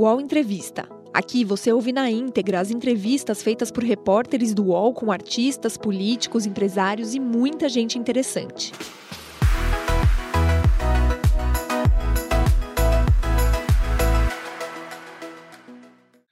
[0.00, 0.88] UOL Entrevista.
[1.12, 6.46] Aqui você ouve na íntegra as entrevistas feitas por repórteres do UOL com artistas, políticos,
[6.46, 8.72] empresários e muita gente interessante.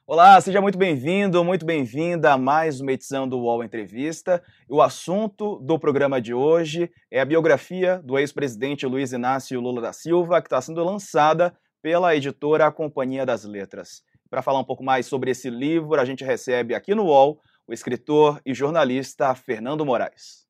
[0.07, 4.43] Olá, seja muito bem-vindo, muito bem-vinda a mais uma edição do UOL Entrevista.
[4.67, 9.93] O assunto do programa de hoje é a biografia do ex-presidente Luiz Inácio Lula da
[9.93, 14.03] Silva, que está sendo lançada pela editora Companhia das Letras.
[14.31, 17.73] Para falar um pouco mais sobre esse livro, a gente recebe aqui no UOL o
[17.73, 20.47] escritor e jornalista Fernando Moraes.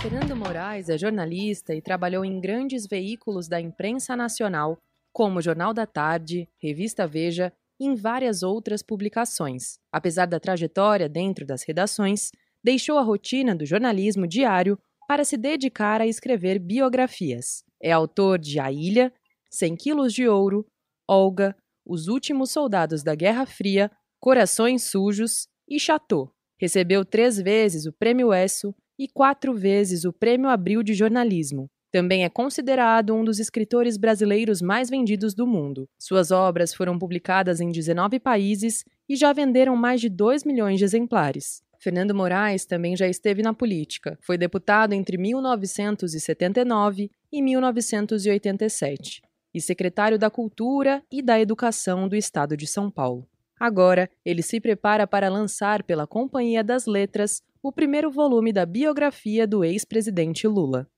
[0.00, 4.78] Fernando Moraes é jornalista e trabalhou em grandes veículos da imprensa nacional,
[5.12, 9.78] como Jornal da Tarde, Revista Veja e em várias outras publicações.
[9.90, 12.30] Apesar da trajetória dentro das redações,
[12.62, 17.64] deixou a rotina do jornalismo diário para se dedicar a escrever biografias.
[17.82, 19.12] É autor de A Ilha,
[19.54, 20.66] 100 quilos de ouro,
[21.08, 26.32] Olga, Os Últimos Soldados da Guerra Fria, Corações Sujos e Chateau.
[26.58, 31.68] Recebeu três vezes o Prêmio ESSO e quatro vezes o Prêmio Abril de Jornalismo.
[31.92, 35.88] Também é considerado um dos escritores brasileiros mais vendidos do mundo.
[35.98, 40.84] Suas obras foram publicadas em 19 países e já venderam mais de 2 milhões de
[40.84, 41.62] exemplares.
[41.78, 44.18] Fernando Moraes também já esteve na política.
[44.20, 49.22] Foi deputado entre 1979 e 1987
[49.54, 53.26] e secretário da Cultura e da Educação do Estado de São Paulo.
[53.58, 59.46] Agora, ele se prepara para lançar pela Companhia das Letras o primeiro volume da biografia
[59.46, 60.88] do ex-presidente Lula.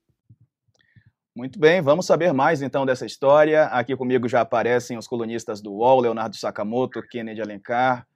[1.37, 3.65] Muito bem, vamos saber mais então dessa história.
[3.65, 8.07] Aqui comigo já aparecem os colunistas do UOL, Leonardo Sakamoto, Kennedy Alencar.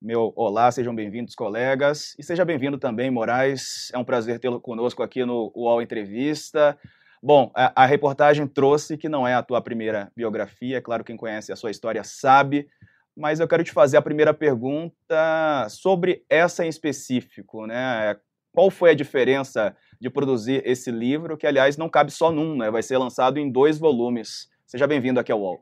[0.00, 2.14] Meu olá, sejam bem-vindos, colegas.
[2.18, 3.90] E seja bem-vindo também, Moraes.
[3.92, 6.78] É um prazer tê-lo conosco aqui no UOL Entrevista.
[7.22, 11.18] Bom, a, a, reportagem trouxe que não é a tua primeira biografia, é claro, quem
[11.18, 12.66] conhece a sua história sabe,
[13.14, 18.16] mas eu quero te fazer a primeira pergunta sobre essa em específico, né?
[18.52, 22.70] Qual foi a diferença de produzir esse livro, que aliás não cabe só num, né?
[22.70, 24.48] vai ser lançado em dois volumes.
[24.66, 25.60] Seja bem-vindo aqui ao UOL.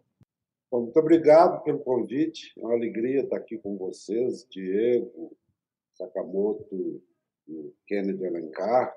[0.71, 5.37] Bom, muito obrigado pelo convite, é uma alegria estar aqui com vocês, Diego,
[5.94, 7.03] Sakamoto
[7.87, 8.94] Kennedy Alencar,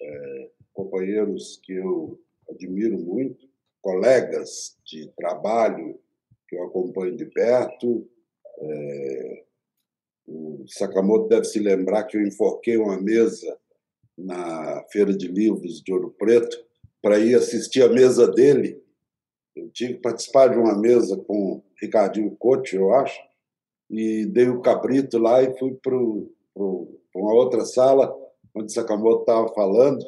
[0.00, 2.20] é, companheiros que eu
[2.50, 3.48] admiro muito,
[3.80, 5.98] colegas de trabalho
[6.48, 8.08] que eu acompanho de perto.
[8.58, 9.44] É,
[10.26, 13.58] o Sakamoto deve se lembrar que eu enfoquei uma mesa
[14.16, 16.58] na Feira de Livros de Ouro Preto
[17.00, 18.82] para ir assistir a mesa dele.
[19.54, 23.20] Eu tive que participar de uma mesa com Ricardinho Coach, eu acho,
[23.90, 28.14] e dei o cabrito lá e fui para uma outra sala
[28.54, 30.04] onde Sakamoto estava falando.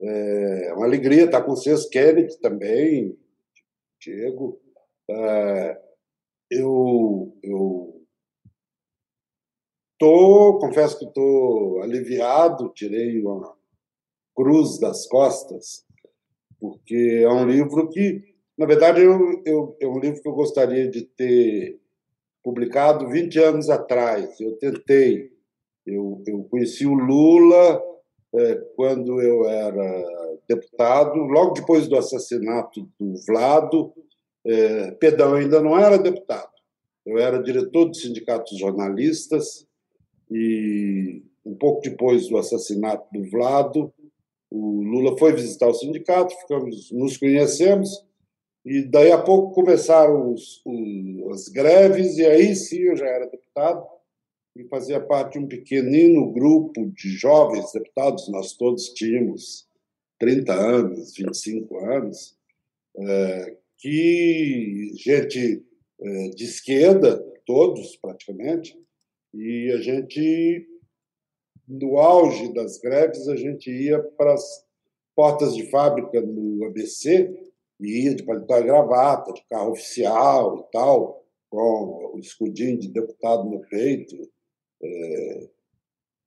[0.00, 3.18] É uma alegria estar com vocês, Kennedy também,
[4.00, 4.60] Diego.
[5.08, 5.80] É,
[6.50, 7.96] eu, eu
[9.98, 13.56] Tô, confesso que estou aliviado, tirei uma
[14.34, 15.86] cruz das costas,
[16.60, 18.22] porque é um livro que,
[18.58, 21.80] na verdade, eu, eu, é um livro que eu gostaria de ter
[22.44, 24.38] publicado 20 anos atrás.
[24.38, 25.32] Eu tentei,
[25.86, 27.82] eu, eu conheci o Lula
[28.34, 30.04] é, quando eu era
[30.48, 33.92] deputado, logo depois do assassinato do Vlado,
[34.44, 36.50] é, eu ainda não era deputado,
[37.04, 39.66] eu era diretor do Sindicato dos Jornalistas,
[40.30, 43.92] e um pouco depois do assassinato do Vlado,
[44.50, 48.04] o Lula foi visitar o sindicato, ficamos, nos conhecemos,
[48.64, 53.28] e daí a pouco começaram os, os, as greves, e aí sim eu já era
[53.28, 53.86] deputado
[54.58, 59.68] e fazia parte de um pequenino grupo de jovens deputados, nós todos tínhamos
[60.18, 62.36] 30 anos, 25 anos,
[62.98, 65.62] é, que gente
[66.00, 68.78] é, de esquerda, todos praticamente,
[69.34, 70.66] e a gente,
[71.68, 74.64] no auge das greves, a gente ia para as
[75.14, 77.30] portas de fábrica no ABC,
[77.78, 82.88] e ia de paletó e gravata, de carro oficial e tal, com o escudinho de
[82.88, 84.16] deputado no peito,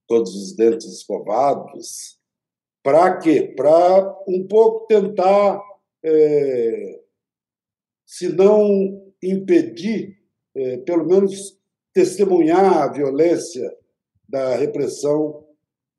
[0.08, 2.20] todos os dentes escovados.
[2.84, 3.54] Para quê?
[3.56, 5.62] Para um pouco tentar,
[6.04, 7.00] é,
[8.06, 10.18] se não impedir,
[10.56, 11.58] é, pelo menos
[11.94, 13.76] testemunhar a violência
[14.28, 15.46] da repressão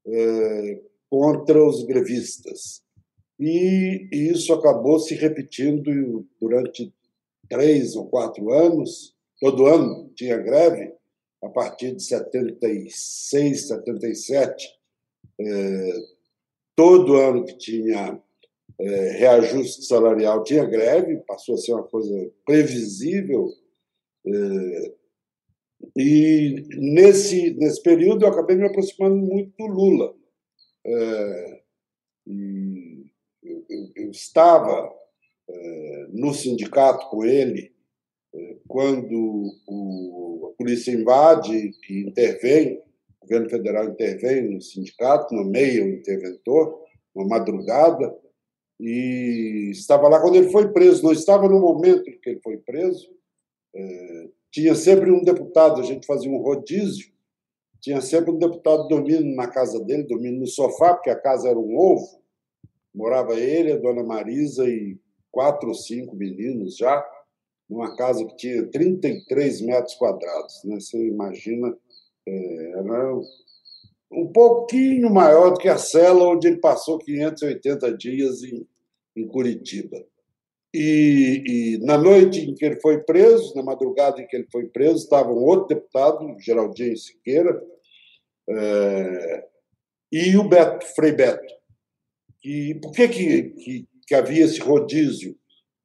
[0.07, 2.83] é, contra os grevistas.
[3.39, 6.93] E, e isso acabou se repetindo durante
[7.49, 9.15] três ou quatro anos.
[9.41, 10.93] Todo ano tinha greve,
[11.42, 14.69] a partir de 76, 77.
[15.40, 15.92] É,
[16.76, 18.22] todo ano que tinha
[18.78, 23.52] é, reajuste salarial tinha greve, passou a ser uma coisa previsível
[24.26, 25.00] É,
[25.96, 30.14] e nesse, nesse período eu acabei me aproximando muito do Lula.
[30.84, 31.62] É,
[33.42, 34.92] eu, eu, estava
[35.48, 37.69] é, no sindicato com ele
[38.69, 42.79] quando o, a polícia invade e intervém,
[43.21, 46.81] o governo federal intervém no sindicato, nomeia o interventor,
[47.15, 48.17] uma madrugada,
[48.79, 51.03] e estava lá quando ele foi preso.
[51.03, 53.11] Não estava no momento em que ele foi preso.
[53.75, 57.12] É, tinha sempre um deputado, a gente fazia um rodízio,
[57.81, 61.59] tinha sempre um deputado dormindo na casa dele, dormindo no sofá, porque a casa era
[61.59, 62.21] um ovo.
[62.94, 64.99] Morava ele, a dona Marisa e
[65.31, 67.05] quatro ou cinco meninos já,
[67.70, 70.64] numa casa que tinha 33 metros quadrados.
[70.64, 70.81] Né?
[70.81, 71.75] Você imagina,
[72.26, 73.14] é, era
[74.12, 78.67] um pouquinho maior do que a cela onde ele passou 580 dias em,
[79.17, 80.05] em Curitiba.
[80.75, 84.66] E, e, na noite em que ele foi preso, na madrugada em que ele foi
[84.66, 87.61] preso, estava um outro deputado, Geraldinho Siqueira,
[88.49, 89.44] é,
[90.12, 91.55] e o Beto, Frei Beto.
[92.44, 95.37] E por que, que, que, que havia esse rodízio?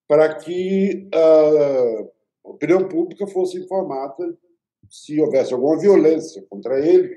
[0.08, 4.38] Para que a opinião pública fosse informada
[4.90, 7.16] se houvesse alguma violência contra ele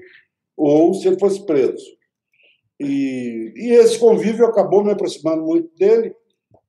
[0.57, 1.99] ou se ele fosse preso.
[2.81, 6.15] E, e esse convívio acabou me aproximando muito dele,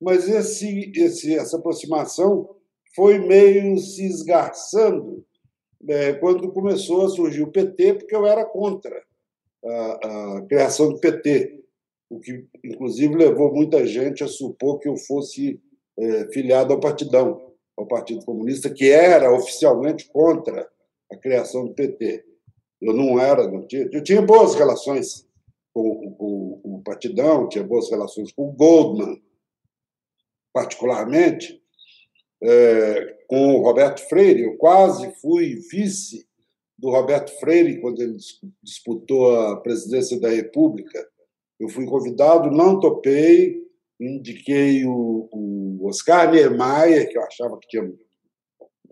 [0.00, 2.54] mas esse, esse, essa aproximação
[2.94, 5.24] foi meio se esgarçando
[5.88, 9.02] é, quando começou a surgir o PT, porque eu era contra
[9.64, 11.62] a, a, criação do PT,
[12.08, 15.60] o que, inclusive, levou muita gente a supor que eu fosse
[16.00, 20.68] é, filiado ao Partidão, ao Partido Comunista, que era oficialmente contra
[21.12, 22.24] a criação do PT.
[22.80, 25.28] Eu não era, não tinha, eu tinha boas relações
[25.74, 29.22] com, com, com o Partidão, tinha boas relações com o Goldman,
[30.52, 31.62] particularmente,
[32.42, 34.42] é, com o Roberto Freire.
[34.42, 36.26] Eu quase fui vice
[36.78, 38.16] do Roberto Freire quando ele
[38.62, 41.06] disputou a presidência da República.
[41.58, 43.69] Eu fui convidado, não topei,
[44.00, 47.92] indiquei o, o Oscar Niemeyer, que eu achava que tinha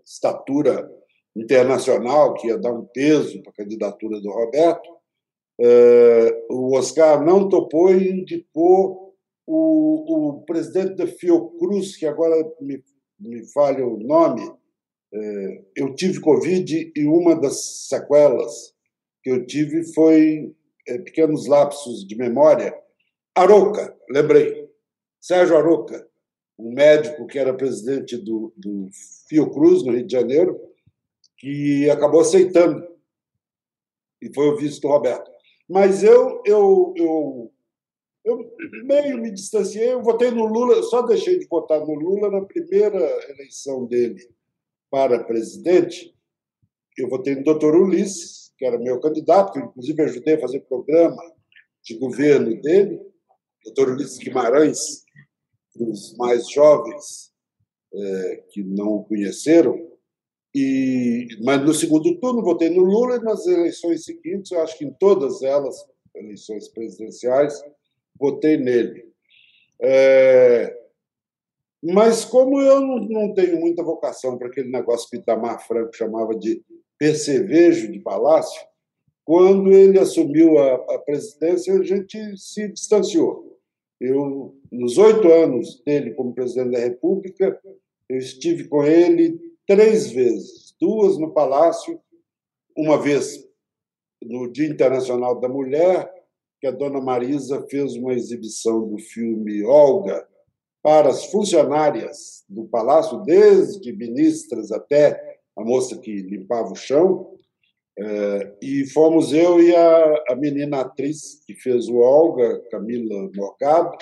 [0.04, 0.90] estatura
[1.36, 4.88] internacional, que ia dar um peso para a candidatura do Roberto.
[5.60, 9.14] É, o Oscar não topou e indicou
[9.46, 12.82] o, o presidente da Fiocruz, que agora me,
[13.18, 14.42] me falha o nome,
[15.12, 18.74] é, eu tive Covid e uma das sequelas
[19.22, 20.54] que eu tive foi
[20.86, 22.74] é, pequenos lapsos de memória.
[23.34, 24.67] Aroca, lembrei.
[25.20, 26.06] Sérgio Aroca,
[26.58, 28.88] um médico que era presidente do, do
[29.28, 30.60] Fiocruz, no Rio de Janeiro,
[31.36, 32.86] que acabou aceitando
[34.20, 35.30] e foi o vice do Roberto.
[35.68, 37.52] Mas eu, eu, eu
[38.28, 38.52] eu
[38.84, 43.00] meio me distanciei, eu votei no Lula, só deixei de votar no Lula na primeira
[43.30, 44.28] eleição dele
[44.90, 46.14] para presidente.
[46.98, 51.22] Eu votei no doutor Ulisses, que era meu candidato, que inclusive ajudei a fazer programa
[51.82, 53.00] de governo dele,
[53.64, 55.04] doutor Ulisses Guimarães,
[55.78, 57.32] para os mais jovens
[57.94, 59.88] é, que não o conheceram.
[60.54, 64.84] E, mas no segundo turno votei no Lula e nas eleições seguintes, eu acho que
[64.84, 65.76] em todas elas,
[66.14, 67.62] eleições presidenciais,
[68.18, 69.06] votei nele.
[69.80, 70.76] É,
[71.82, 76.34] mas como eu não, não, tenho muita vocação para aquele negócio que Itamar Franco chamava
[76.34, 76.62] de
[76.98, 78.60] percevejo de palácio,
[79.24, 83.47] quando ele assumiu a, a presidência, a gente se distanciou.
[84.00, 87.60] Eu, nos oito anos dele como presidente da República,
[88.08, 92.00] eu estive com ele três vezes, duas no Palácio,
[92.76, 93.44] uma vez
[94.22, 96.12] no Dia Internacional da Mulher
[96.60, 100.26] que a dona Marisa fez uma exibição do filme Olga
[100.82, 107.32] para as funcionárias do palácio, desde ministras até a moça que limpava o chão.
[108.00, 113.96] É, e fomos eu e a, a menina atriz que fez o Olga, Camila Morgado.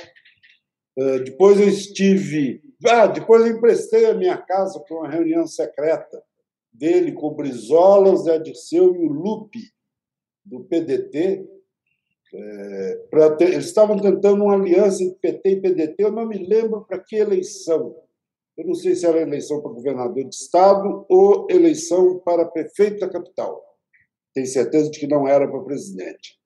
[0.99, 2.63] É, depois eu estive.
[2.87, 6.23] Ah, depois eu emprestei a minha casa para uma reunião secreta
[6.71, 9.61] dele com o Brizola, o Zé Dirceu e o Lupe,
[10.45, 11.49] do PDT,
[12.35, 13.07] é,
[13.39, 16.99] ter, eles estavam tentando uma aliança entre PT e PDT, eu não me lembro para
[16.99, 17.97] que eleição.
[18.57, 23.09] Eu não sei se era eleição para governador de estado ou eleição para prefeito da
[23.09, 23.66] capital.
[24.37, 26.39] Tenho certeza de que não era para presidente.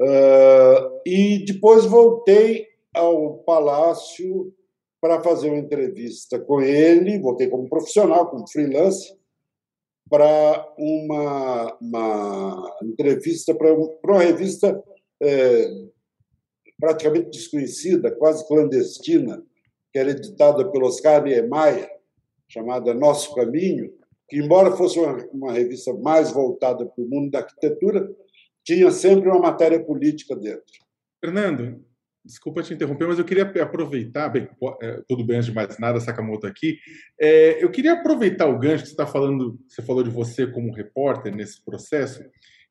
[0.00, 4.54] Uh, e depois voltei ao palácio
[5.00, 9.12] para fazer uma entrevista com ele, voltei como profissional, como freelance,
[10.08, 14.80] para uma, uma entrevista para uma revista
[15.20, 15.68] é,
[16.78, 19.42] praticamente desconhecida, quase clandestina,
[19.92, 21.90] que era editada pelo Oscar Niemeyer,
[22.48, 23.92] chamada Nosso Caminho,
[24.30, 28.08] que, embora fosse uma, uma revista mais voltada para o mundo da arquitetura,
[28.64, 30.64] tinha sempre uma matéria política dentro.
[31.22, 31.84] Fernando,
[32.24, 34.48] desculpa te interromper, mas eu queria aproveitar, bem,
[34.80, 36.78] é, tudo bem, antes de mais nada, Sakamoto aqui,
[37.20, 40.72] é, eu queria aproveitar o gancho que você está falando, você falou de você como
[40.72, 42.22] repórter nesse processo,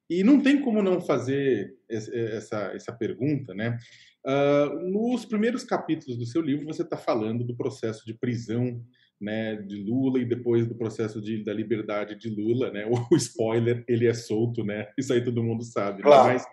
[0.10, 3.78] e não tem como não fazer essa, essa pergunta, né?
[4.26, 8.84] Uh, nos primeiros capítulos do seu livro, você está falando do processo de prisão
[9.20, 12.86] né, de Lula e depois do processo de, da liberdade de Lula, né?
[13.12, 14.88] O spoiler, ele é solto, né?
[14.98, 15.98] Isso aí todo mundo sabe.
[15.98, 16.04] Né?
[16.04, 16.28] Claro.
[16.28, 16.34] Né?
[16.34, 16.46] Mas,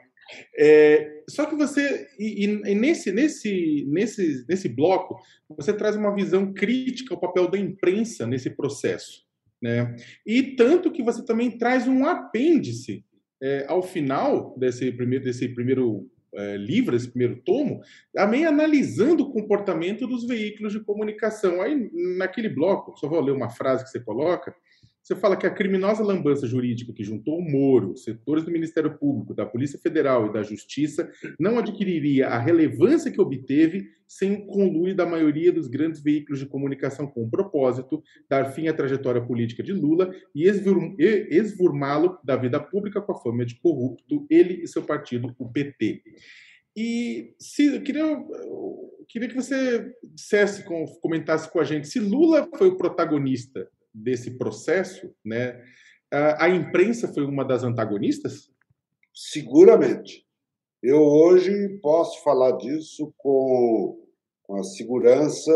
[0.59, 5.17] é, só que você e, e, nesse nesse nesse nesse bloco
[5.49, 9.23] você traz uma visão crítica ao papel da imprensa nesse processo,
[9.63, 9.95] né?
[10.27, 13.05] E tanto que você também traz um apêndice
[13.41, 17.81] é, ao final desse primeiro desse primeiro é, livro, esse primeiro tomo,
[18.13, 21.61] também analisando o comportamento dos veículos de comunicação.
[21.63, 24.55] Aí, naquele bloco, só vou ler uma frase que você coloca,
[25.07, 29.35] você fala que a criminosa lambança jurídica que juntou o Moro, setores do Ministério Público,
[29.35, 31.09] da Polícia Federal e da Justiça
[31.39, 36.47] não adquiriria a relevância que obteve sem o conluio da maioria dos grandes veículos de
[36.47, 40.43] comunicação com o propósito dar fim à trajetória política de Lula e
[41.31, 46.03] esvurmá-lo da vida pública com a fama de corrupto, ele e seu partido, o PT.
[46.77, 50.65] E se, eu queria, eu queria que você dissesse,
[51.01, 55.63] comentasse com a gente se Lula foi o protagonista desse processo, né,
[56.13, 58.51] a imprensa foi uma das antagonistas?
[59.13, 60.27] Seguramente.
[60.83, 64.07] Eu hoje posso falar disso com,
[64.51, 65.53] a segurança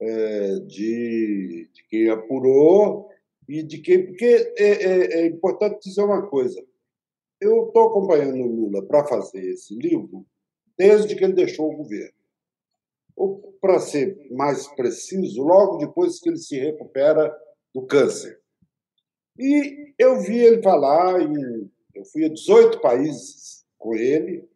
[0.00, 3.08] é, de, de, quem apurou
[3.48, 4.06] e de quem.
[4.06, 6.60] Porque é, é, é importante dizer uma coisa.
[7.40, 10.26] Eu estou acompanhando o Lula para fazer esse livro
[10.76, 12.18] desde que ele deixou o governo.
[13.14, 17.30] Ou, para ser mais preciso, logo depois que ele se recupera
[17.74, 18.40] do câncer.
[19.38, 24.48] E eu vi ele falar, em, eu fui a 18 países com ele,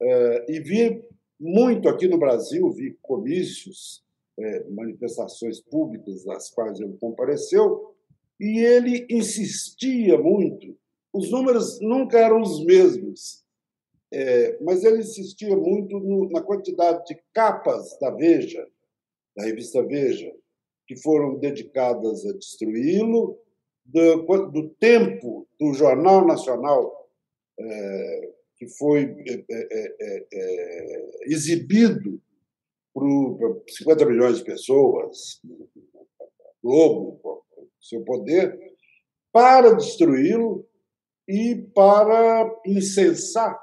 [0.00, 1.04] é, e vi
[1.38, 4.02] muito aqui no Brasil, vi comícios,
[4.38, 7.94] é, manifestações públicas das quais ele compareceu,
[8.40, 10.76] e ele insistia muito.
[11.12, 13.44] Os números nunca eram os mesmos,
[14.12, 15.98] é, mas ele insistia muito
[16.30, 18.66] na quantidade de capas da Veja,
[19.36, 20.34] da revista Veja,
[20.86, 23.38] que foram dedicadas a destruí-lo,
[23.84, 27.08] do, do, tempo do Jornal Nacional,
[27.58, 32.20] é, que foi é, é, é, é exibido
[32.94, 33.04] para
[33.68, 35.40] 50 milhões de pessoas,
[36.62, 37.44] Globo,
[37.80, 38.56] seu poder,
[39.32, 40.64] para destruí-lo
[41.26, 43.58] e para incensar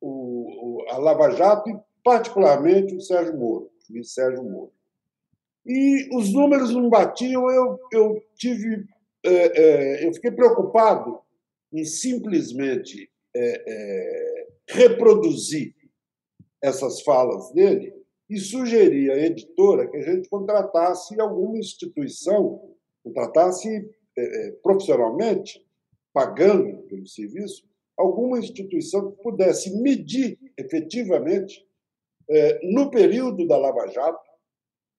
[0.00, 4.72] o, o, a Lava Jato e, particularmente, o Sérgio Moro, o Sérgio Moro.
[5.64, 8.86] E os números não batiam, eu, eu tive.
[9.24, 11.20] É, é, eu fiquei preocupado
[11.72, 15.74] em simplesmente é, é reproduzir
[16.62, 17.94] essas falas dele
[18.28, 23.68] e sugerir à editora que a gente contratasse alguma instituição, contratasse
[24.16, 25.64] é, é, profissionalmente,
[26.12, 31.66] pagando pelo serviço, alguma instituição que pudesse medir efetivamente,
[32.62, 34.29] no período da Lava Jato,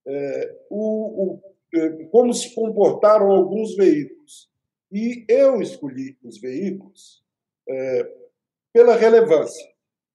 [0.08, 1.41] é, o, o,
[1.74, 4.50] é, como se comportaram alguns veículos.
[4.91, 7.24] E eu escolhi os veículos
[7.70, 8.12] é,
[8.74, 9.65] pela relevância.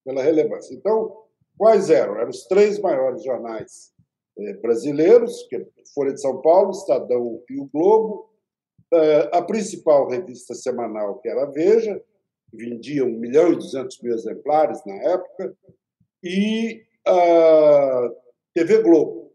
[0.05, 0.75] Pela relevância.
[0.75, 1.25] Então,
[1.57, 2.17] quais eram?
[2.17, 3.93] Eram os três maiores jornais
[4.39, 8.31] é, brasileiros, que é Folha de São Paulo, Estadão e o Globo,
[8.93, 12.03] é, a principal revista semanal, que era a Veja,
[12.51, 15.57] que vendia 1 milhão e 200 mil exemplares na época,
[16.23, 18.11] e a
[18.55, 19.26] TV Globo,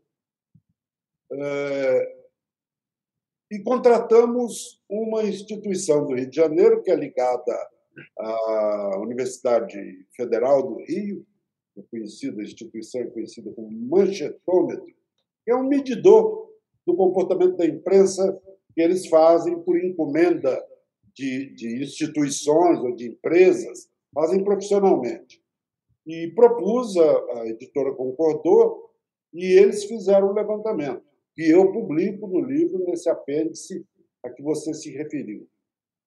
[1.34, 2.16] é,
[3.52, 7.70] e contratamos uma instituição do Rio de Janeiro, que é ligada
[8.18, 9.78] à Universidade
[10.16, 11.26] Federal do Rio,
[11.78, 14.86] é conhecida, a instituição é conhecida como manchetômetro,
[15.44, 16.50] que é um medidor
[16.86, 18.40] do comportamento da imprensa
[18.74, 20.62] que eles fazem por encomenda
[21.14, 25.42] de, de instituições ou de empresas, fazem profissionalmente.
[26.06, 28.92] E propus, a, a editora concordou,
[29.34, 33.86] e eles fizeram o um levantamento que eu publico no livro, nesse apêndice
[34.24, 35.48] a que você se referiu.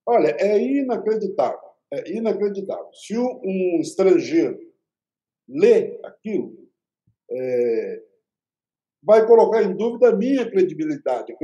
[0.07, 1.71] Olha, é inacreditável.
[1.93, 2.93] É inacreditável.
[2.93, 4.59] Se um estrangeiro
[5.49, 6.69] lê aquilo,
[7.31, 8.03] é,
[9.03, 11.37] vai colocar em dúvida a minha credibilidade, a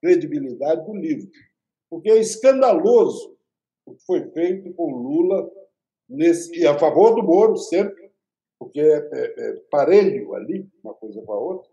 [0.00, 1.30] credibilidade do livro.
[1.90, 3.36] Porque é escandaloso
[3.86, 5.50] o que foi feito com Lula
[6.08, 8.10] nesse, e a favor do Moro sempre,
[8.58, 11.70] porque é, é, é parelho ali, uma coisa com a outra,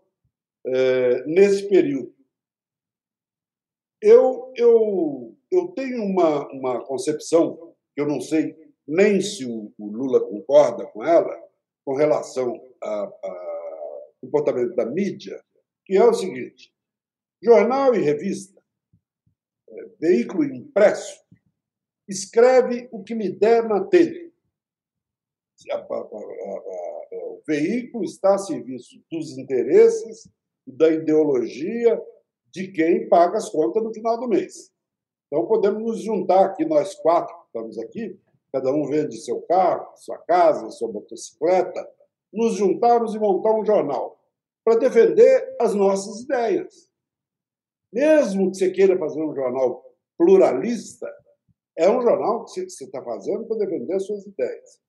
[0.66, 2.14] é, nesse período.
[4.00, 8.56] eu, eu, eu tenho uma, uma concepção, eu não sei
[8.86, 11.42] nem se o, o Lula concorda com ela,
[11.84, 13.18] com relação ao
[14.20, 15.42] comportamento da mídia,
[15.84, 16.72] que é o seguinte:
[17.42, 18.62] jornal e revista,
[19.68, 21.22] é, veículo impresso,
[22.08, 24.24] escreve o que lhe der na telha.
[27.12, 30.28] O veículo está a serviço dos interesses
[30.66, 32.00] da ideologia
[32.50, 34.72] de quem paga as contas no final do mês.
[35.26, 38.18] Então, podemos nos juntar aqui, nós quatro que estamos aqui,
[38.52, 41.88] cada um vende seu carro, sua casa, sua motocicleta,
[42.32, 44.20] nos juntarmos e montar um jornal
[44.64, 46.88] para defender as nossas ideias.
[47.92, 49.84] Mesmo que você queira fazer um jornal
[50.16, 51.12] pluralista,
[51.76, 54.80] é um jornal que você está fazendo para defender as suas ideias.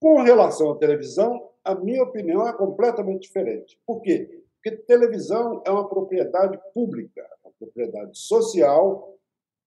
[0.00, 3.80] Com relação à televisão, a minha opinião é completamente diferente.
[3.86, 4.43] Por quê?
[4.64, 9.14] Porque televisão é uma propriedade pública, uma propriedade social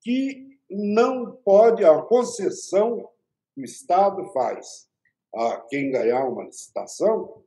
[0.01, 3.07] que não pode, a concessão
[3.53, 4.89] que o Estado faz
[5.35, 7.43] a quem ganhar uma licitação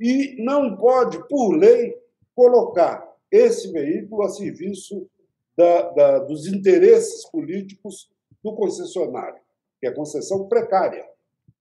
[0.00, 1.94] e não pode, por lei,
[2.34, 5.06] colocar esse veículo a serviço
[5.54, 8.10] da, da, dos interesses políticos
[8.42, 9.40] do concessionário,
[9.78, 11.06] que é concessão precária.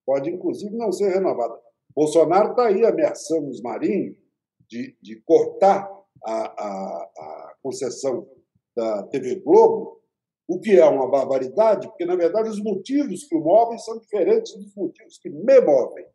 [0.06, 1.60] Pode, inclusive, não ser renovada.
[1.94, 4.23] Bolsonaro está aí ameaçando os marinhos
[4.74, 5.88] de, de cortar
[6.26, 8.28] a, a, a concessão
[8.76, 10.02] da TV Globo,
[10.48, 14.54] o que é uma barbaridade, porque, na verdade, os motivos que o movem são diferentes
[14.56, 16.06] dos motivos que me movem.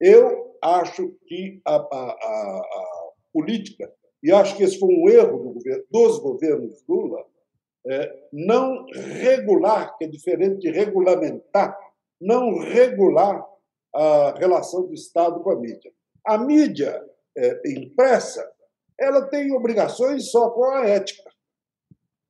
[0.00, 5.38] Eu acho que a, a, a, a política, e acho que esse foi um erro
[5.38, 7.26] do governo, dos governos Lula,
[7.86, 11.76] é, não regular, que é diferente de regulamentar,
[12.20, 13.44] não regular
[13.94, 15.90] a relação do Estado com a mídia.
[16.24, 17.02] A mídia
[17.38, 18.46] é, impressa,
[18.98, 21.30] ela tem obrigações só com a ética.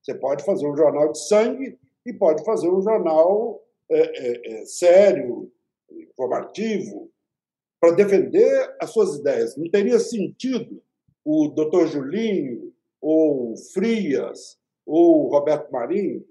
[0.03, 4.67] Você pode fazer um jornal de sangue e pode fazer um jornal é, é, é
[4.67, 5.51] sério,
[5.91, 7.11] informativo,
[7.81, 9.57] para defender as suas ideias.
[9.57, 10.83] Não teria sentido
[11.25, 16.25] o doutor Julinho, ou Frias, ou Roberto Marinho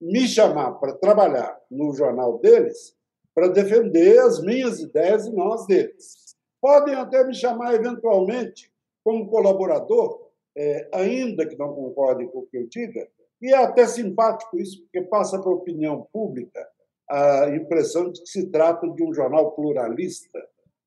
[0.00, 2.96] me chamar para trabalhar no jornal deles
[3.34, 6.29] para defender as minhas ideias e não as deles.
[6.60, 8.70] Podem até me chamar eventualmente
[9.02, 13.08] como colaborador, é, ainda que não concordem com o que eu diga,
[13.40, 16.68] e é até simpático isso, porque passa para a opinião pública
[17.08, 20.38] a impressão de que se trata de um jornal pluralista,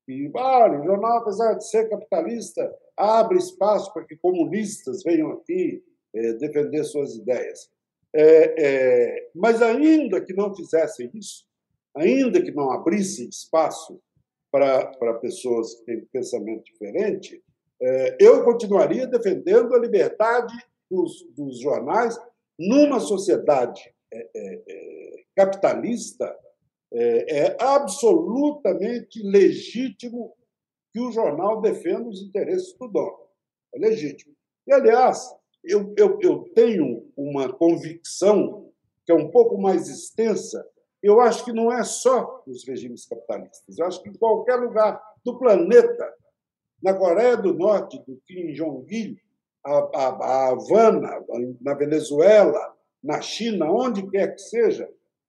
[0.06, 5.82] e, olha, o jornal, apesar de ser capitalista, abre espaço para que comunistas venham aqui
[6.14, 7.70] é, defender suas ideias.
[8.14, 11.46] É, é, mas, ainda que não fizessem isso,
[11.96, 14.00] ainda que não abrissem espaço
[14.54, 17.42] para, pessoas que têm pensamento diferente,
[17.82, 20.54] é, eu continuaria defendendo a liberdade
[20.88, 22.16] dos, dos jornais
[22.56, 26.32] numa sociedade é, é, capitalista
[26.92, 30.32] é, é absolutamente legítimo
[30.92, 33.18] que o jornal defenda os interesses do dono.
[33.74, 34.32] É legítimo.
[34.68, 35.28] E, aliás,
[35.64, 38.70] eu, eu, eu tenho uma convicção
[39.04, 40.64] que é um pouco mais extensa.
[41.04, 43.78] Eu acho que não é só nos regimes capitalistas.
[43.78, 46.10] Eu acho que em qualquer lugar do planeta,
[46.82, 49.18] na Coreia do Norte, do Kim Jong-il,
[49.62, 51.22] a, a, a Havana,
[51.60, 54.88] na Venezuela, na China, onde quer que seja,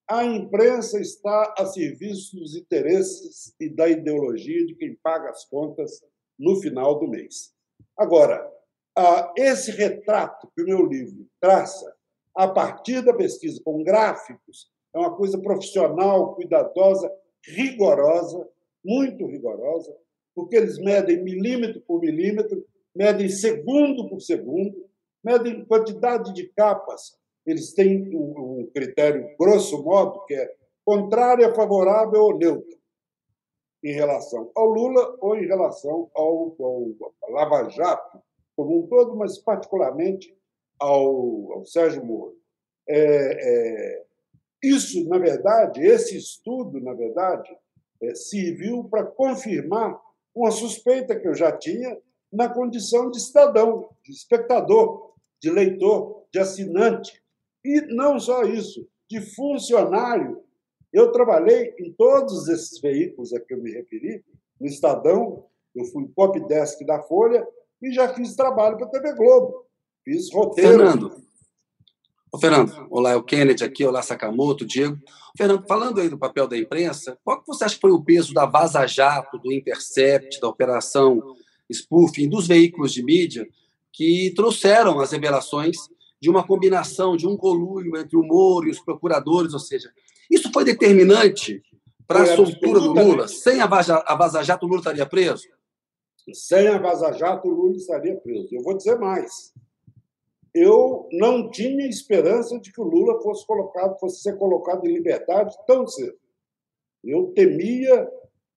[0.09, 6.01] a imprensa está a serviço dos interesses e da ideologia de quem paga as contas
[6.39, 7.53] no final do mês.
[7.99, 8.49] Agora,
[9.35, 11.93] esse retrato que o meu livro traça,
[12.33, 17.11] a partir da pesquisa com gráficos, é uma coisa profissional, cuidadosa,
[17.45, 18.49] rigorosa,
[18.83, 19.93] muito rigorosa,
[20.33, 24.85] porque eles medem milímetro por milímetro, medem segundo por segundo,
[25.23, 32.37] medem quantidade de capas, eles têm um critério, grosso modo, que é contrária, favorável ou
[32.37, 32.75] neutro
[33.83, 36.87] em relação ao Lula ou em relação ao, ao,
[37.29, 38.19] Lava Jato
[38.55, 40.35] como um todo, mas particularmente
[40.79, 42.35] ao, ao Sérgio Moro.
[42.87, 44.04] É, é,
[44.69, 47.49] isso, na verdade, esse estudo, na verdade,
[48.01, 49.99] é, serviu para confirmar
[50.33, 51.97] uma suspeita que eu já tinha
[52.31, 57.21] na condição de cidadão, de espectador, de leitor, de assinante
[57.63, 60.43] e não só isso, de funcionário.
[60.91, 64.23] Eu trabalhei em todos esses veículos a que eu me referi,
[64.59, 67.45] no Estadão, eu fui pop desk da Folha
[67.81, 69.65] e já fiz trabalho para a TV Globo.
[70.03, 70.77] Fiz roteiro.
[70.77, 71.24] Fernando.
[72.35, 74.99] Ô, Fernando, olá, é o Kennedy aqui, olá, Sakamoto, Diego.
[75.37, 78.33] Fernando, falando aí do papel da imprensa, qual que você acha que foi o peso
[78.33, 81.23] da Vaza Jato, do Intercept, da Operação
[81.71, 83.47] Spoofing, dos veículos de mídia
[83.89, 85.77] que trouxeram as revelações
[86.21, 89.89] de uma combinação, de um conluio entre o Moro e os procuradores, ou seja,
[90.29, 91.63] isso foi determinante
[92.05, 93.29] para a soltura do Lula?
[93.29, 95.47] Sem a Vaza, a Vaza Jato, o Lula estaria preso?
[96.33, 98.49] Sem a Vaza Jato, o Lula estaria preso.
[98.51, 99.53] Eu vou dizer mais.
[100.55, 105.53] Eu não tinha esperança de que o Lula fosse colocado, fosse ser colocado em liberdade
[105.67, 106.17] tão cedo.
[107.03, 108.09] Eu temia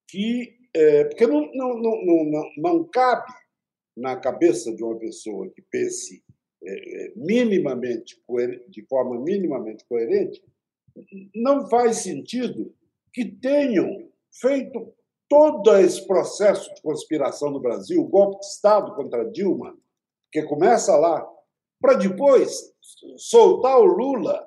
[0.07, 0.57] que.
[0.73, 3.33] É, porque não, não, não, não, não cabe
[3.97, 6.23] na cabeça de uma pessoa que pense
[6.63, 8.23] é, é minimamente,
[8.69, 10.41] de forma minimamente coerente,
[11.35, 12.73] não faz sentido
[13.13, 14.95] que tenham feito
[15.29, 19.77] todo esse processo de conspiração no Brasil, o golpe de Estado contra Dilma,
[20.31, 21.29] que começa lá,
[21.81, 22.73] para depois
[23.17, 24.47] soltar o Lula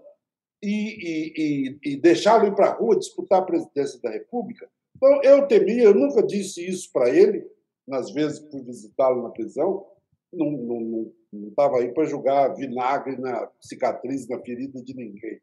[0.62, 4.70] e, e, e deixá-lo ir para a rua disputar a presidência da República.
[4.96, 7.44] Então, eu temia, eu nunca disse isso para ele,
[7.88, 9.86] nas vezes que fui visitá-lo na prisão,
[10.32, 11.12] não
[11.50, 15.42] estava aí para jogar vinagre na cicatriz, na ferida de ninguém.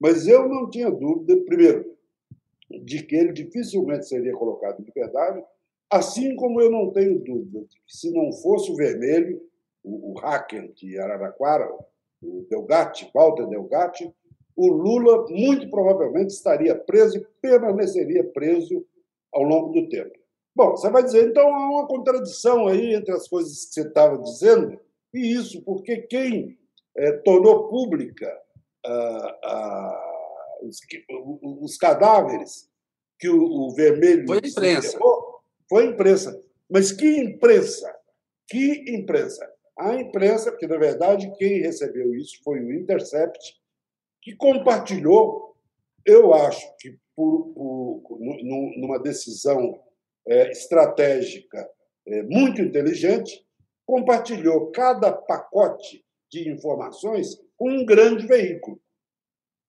[0.00, 1.96] Mas eu não tinha dúvida, primeiro,
[2.84, 5.42] de que ele dificilmente seria colocado em liberdade,
[5.90, 9.40] assim como eu não tenho dúvida de que, se não fosse o Vermelho,
[9.86, 11.72] o, o hacker de Araraquara,
[12.20, 14.12] o Delgatti, Walter Delgatti,
[14.56, 18.84] o Lula muito provavelmente estaria preso e permaneceria preso
[19.32, 20.18] ao longo do tempo.
[20.54, 24.18] Bom, você vai dizer, então há uma contradição aí entre as coisas que você estava
[24.18, 24.80] dizendo
[25.12, 26.58] e isso, porque quem
[26.96, 28.26] é, tornou pública
[28.84, 30.78] ah, ah, os,
[31.60, 32.70] os, cadáveres
[33.18, 34.26] que o, o Vermelho.
[34.26, 34.98] Foi a imprensa.
[35.68, 36.42] foi a imprensa.
[36.70, 37.94] Mas que imprensa?
[38.48, 39.55] Que imprensa?
[39.78, 43.56] A imprensa, porque na verdade quem recebeu isso foi o Intercept,
[44.22, 45.54] que compartilhou,
[46.04, 49.80] eu acho que por, por numa decisão
[50.26, 51.68] é, estratégica
[52.06, 53.44] é, muito inteligente,
[53.84, 58.80] compartilhou cada pacote de informações com um grande veículo.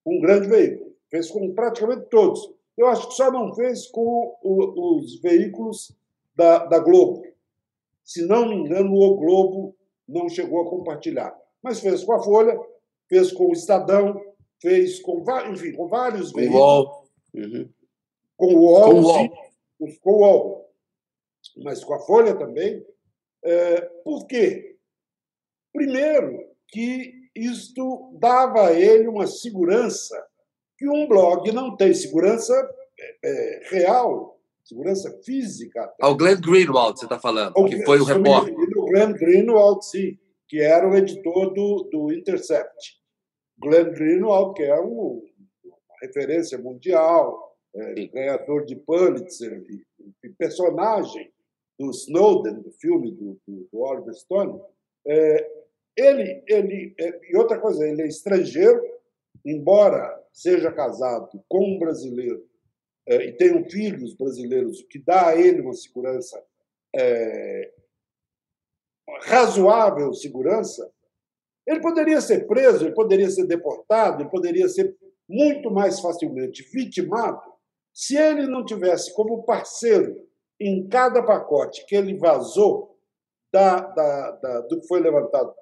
[0.05, 0.95] Um grande veículo.
[1.09, 2.51] Fez com praticamente todos.
[2.75, 5.95] Eu acho que só não fez com o, os veículos
[6.35, 7.23] da, da Globo.
[8.03, 9.76] Se não me engano, o Globo
[10.07, 11.35] não chegou a compartilhar.
[11.61, 12.57] Mas fez com a Folha,
[13.09, 14.19] fez com o Estadão,
[14.61, 16.61] fez com, enfim, com vários com veículos.
[16.61, 17.09] UOL.
[17.33, 17.69] Uhum.
[18.35, 18.89] Com o UOL.
[18.89, 19.19] Com o UOL.
[19.19, 20.71] Sim, com o UOL.
[21.63, 22.85] Mas com a Folha também.
[23.43, 24.77] É, por quê?
[25.73, 30.27] Primeiro, que isto dava a ele uma segurança
[30.77, 32.53] que um blog não tem segurança
[32.99, 35.93] é, é real, segurança física.
[35.99, 38.53] Ao Glenn Greenwald, você está falando, que foi o repórter.
[38.89, 42.97] Glenn Greenwald, sim, que era o editor do, do Intercept.
[43.59, 45.23] Glenn Greenwald, que é um,
[45.63, 49.83] uma referência mundial, é, ganhador de Pulitzer, e,
[50.23, 51.31] e, personagem
[51.79, 54.59] do Snowden, do filme do, do, do Oliver Stone,
[55.07, 55.51] é,
[55.95, 58.81] ele, ele, é, e outra coisa, ele é estrangeiro,
[59.45, 62.47] embora seja casado com um brasileiro
[63.07, 66.43] é, e tenham filhos brasileiros, o que dá a ele uma segurança
[66.95, 67.73] é,
[69.23, 70.89] razoável segurança,
[71.65, 74.95] ele poderia ser preso, ele poderia ser deportado, ele poderia ser
[75.27, 77.41] muito mais facilmente vitimado
[77.93, 80.15] se ele não tivesse como parceiro
[80.59, 82.97] em cada pacote que ele vazou
[83.51, 85.53] da, da, da, do que foi levantado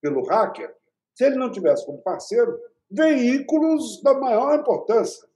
[0.00, 0.74] pelo hacker,
[1.14, 2.58] se ele não tivesse como parceiro
[2.90, 5.26] veículos da maior importância,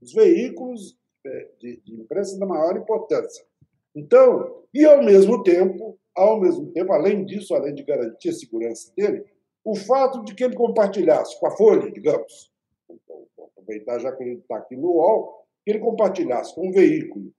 [0.00, 3.44] os veículos é, de, de imprensa da maior importância.
[3.96, 8.92] Então, e ao mesmo tempo, ao mesmo tempo, além disso, além de garantir a segurança
[8.94, 9.24] dele,
[9.64, 12.52] o fato de que ele compartilhasse com a Folha, digamos,
[13.08, 17.32] vou aproveitar já que ele está aqui no UOL, que ele compartilhasse com um veículo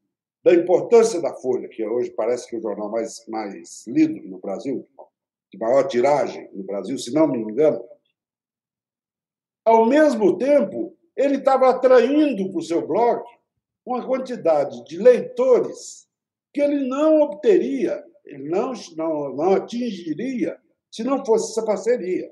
[0.44, 4.40] da importância da Folha, que hoje parece que é o jornal mais, mais lido no
[4.40, 4.88] Brasil,
[5.52, 7.86] de maior tiragem no Brasil, se não me engano,
[9.64, 13.24] ao mesmo tempo, ele estava atraindo para o seu blog
[13.86, 16.07] uma quantidade de leitores
[16.58, 20.58] que ele não obteria, ele não, não, não atingiria
[20.92, 22.32] se não fosse essa parceria.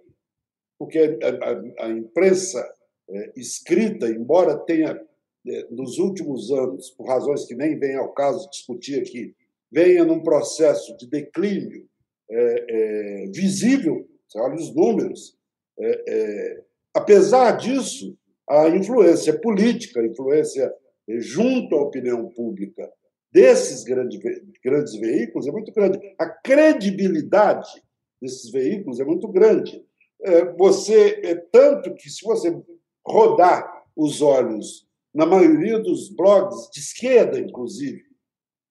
[0.79, 2.67] Porque a, a, a imprensa
[3.07, 4.99] é, escrita, embora tenha,
[5.47, 9.35] é, nos últimos anos, por razões que nem vem ao caso discutir aqui,
[9.71, 11.87] venha num processo de declínio
[12.27, 15.37] é, é, visível, você olha os números.
[15.79, 16.63] É, é,
[16.95, 18.17] apesar disso,
[18.49, 20.73] a influência política, a influência
[21.19, 22.91] junto à opinião pública
[23.35, 24.17] desses grandes,
[24.63, 25.99] grandes veículos é muito grande.
[26.17, 27.83] A credibilidade
[28.21, 29.85] desses veículos é muito grande.
[30.21, 32.57] É, você é tanto que se você
[33.05, 38.05] rodar os olhos na maioria dos blogs de esquerda, inclusive,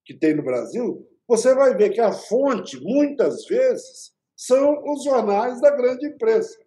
[0.03, 5.61] que tem no Brasil, você vai ver que a fonte, muitas vezes, são os jornais
[5.61, 6.59] da grande imprensa.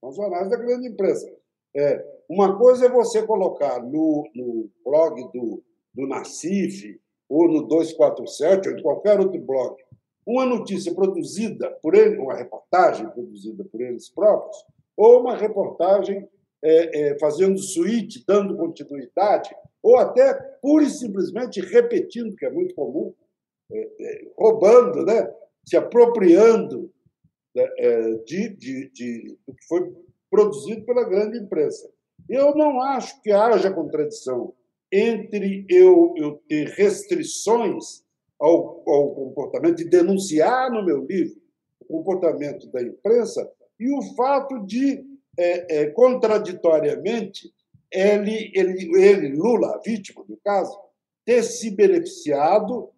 [0.00, 1.28] São jornais da grande imprensa.
[1.74, 5.60] É, uma coisa é você colocar no, no blog do,
[5.92, 9.76] do Nacif, ou no 247, ou em qualquer outro blog,
[10.26, 14.56] uma notícia produzida por ele, uma reportagem produzida por eles próprios,
[14.96, 16.28] ou uma reportagem
[16.62, 19.50] é, é, fazendo suíte, dando continuidade,
[19.82, 23.12] ou até pura e simplesmente repetindo, que é muito comum,
[23.72, 25.28] é, é roubando, né?
[25.64, 26.92] se apropriando
[27.54, 29.92] né, é, de, de, de, do que foi
[30.30, 31.90] produzido pela grande imprensa.
[32.28, 34.54] Eu não acho que haja contradição
[34.92, 38.02] entre eu, eu ter restrições
[38.38, 41.40] ao, ao comportamento e denunciar no meu livro
[41.80, 45.04] o comportamento da imprensa e o fato de,
[45.38, 47.52] é, é, contraditoriamente,
[47.90, 50.78] ele, ele, ele, Lula, a vítima do caso,
[51.24, 52.90] ter se beneficiado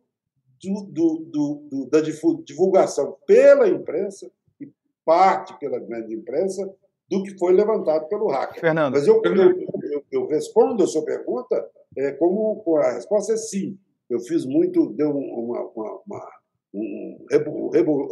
[0.63, 4.31] do, do, do, da divulgação pela imprensa
[4.61, 4.69] e
[5.05, 6.73] parte pela grande imprensa
[7.09, 8.61] do que foi levantado pelo hacker.
[8.61, 8.95] Fernando.
[8.95, 13.79] Mas eu, eu, eu, eu respondo a sua pergunta é, como a resposta é sim.
[14.09, 16.31] Eu fiz muito, deu uma, uma, uma,
[16.75, 17.71] um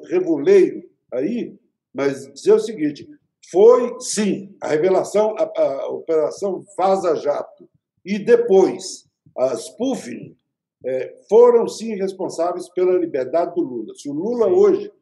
[0.09, 1.57] revoleio aí,
[1.93, 3.09] mas dizer o seguinte:
[3.51, 7.69] foi sim a revelação, a, a operação Vaza Jato
[8.05, 10.37] e depois a spoofing
[10.85, 13.95] é, foram sim responsáveis pela liberdade do Lula.
[13.95, 14.53] Se o Lula sim.
[14.53, 14.93] hoje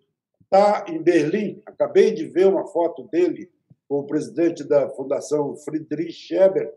[0.44, 3.50] está em Berlim, acabei de ver uma foto dele
[3.88, 6.72] com o presidente da Fundação Friedrich Ebert,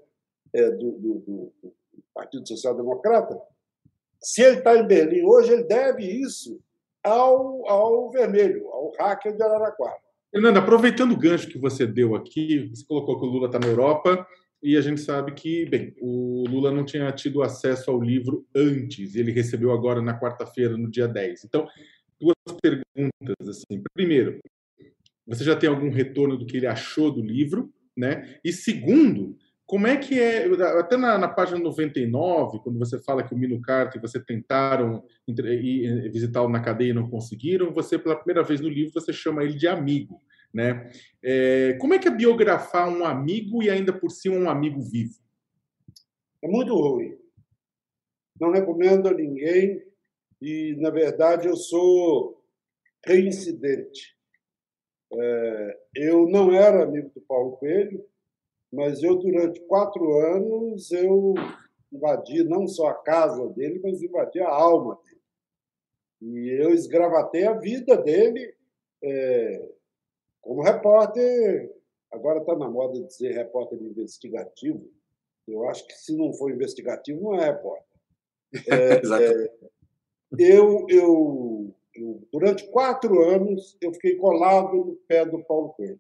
[0.54, 1.74] é, do, do, do,
[2.13, 3.39] Partido Social Democrata,
[4.21, 6.60] se ele está em Berlim hoje, ele deve isso
[7.03, 9.97] ao, ao vermelho, ao hacker de Araraquara.
[10.32, 13.67] Fernanda, aproveitando o gancho que você deu aqui, você colocou que o Lula está na
[13.67, 14.25] Europa
[14.63, 19.15] e a gente sabe que, bem, o Lula não tinha tido acesso ao livro antes,
[19.15, 21.43] ele recebeu agora na quarta-feira, no dia 10.
[21.43, 21.67] Então,
[22.19, 23.84] duas perguntas assim.
[23.93, 24.39] Primeiro,
[25.27, 28.39] você já tem algum retorno do que ele achou do livro, né?
[28.43, 30.45] E segundo, como é que é,
[30.80, 35.04] até na, na página 99, quando você fala que o Mino Carter você tentaram
[36.12, 39.56] visitá-lo na cadeia e não conseguiram, você, pela primeira vez no livro, você chama ele
[39.56, 40.21] de amigo.
[40.54, 40.91] Né?
[41.23, 45.15] É, como é que é biografar um amigo e ainda por cima um amigo vivo?
[46.43, 47.17] É muito ruim.
[48.39, 49.82] Não recomendo a ninguém
[50.41, 52.43] e, na verdade, eu sou
[53.06, 54.13] reincidente.
[55.12, 58.04] É, eu não era amigo do Paulo Coelho,
[58.73, 61.36] mas eu, durante quatro anos, eu
[61.91, 65.21] invadi não só a casa dele, mas invadi a alma dele.
[66.21, 68.55] E eu esgravatei a vida dele
[69.03, 69.69] é,
[70.41, 71.71] como repórter.
[72.12, 74.91] Agora está na moda dizer repórter investigativo.
[75.47, 77.93] Eu acho que se não for investigativo, não é repórter.
[78.69, 79.49] É, é,
[80.39, 85.99] eu, eu, eu, durante quatro anos, eu fiquei colado no pé do Paulo Coelho.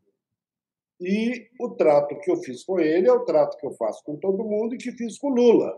[1.05, 4.15] E o trato que eu fiz com ele é o trato que eu faço com
[4.15, 5.75] todo mundo e que fiz com Lula,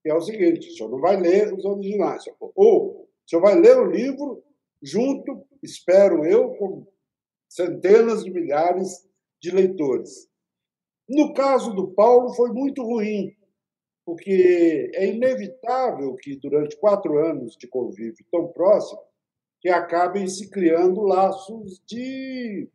[0.00, 2.22] que é o seguinte: o senhor não vai ler os originais,
[2.54, 4.44] ou o senhor vai ler o livro
[4.80, 6.86] junto, espero eu, com
[7.48, 9.04] centenas de milhares
[9.42, 10.28] de leitores.
[11.08, 13.34] No caso do Paulo, foi muito ruim,
[14.06, 19.00] porque é inevitável que, durante quatro anos de convívio tão próximo,
[19.60, 22.70] que acabem se criando laços de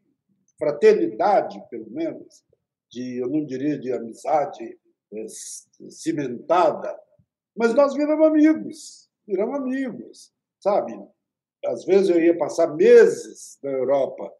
[0.57, 2.43] fraternidade, pelo menos,
[2.89, 4.77] de, eu não diria de amizade
[5.13, 5.25] é,
[5.89, 6.97] cimentada,
[7.55, 10.97] mas nós viramos amigos, viramos amigos, sabe?
[11.65, 14.31] Às vezes eu ia passar meses na Europa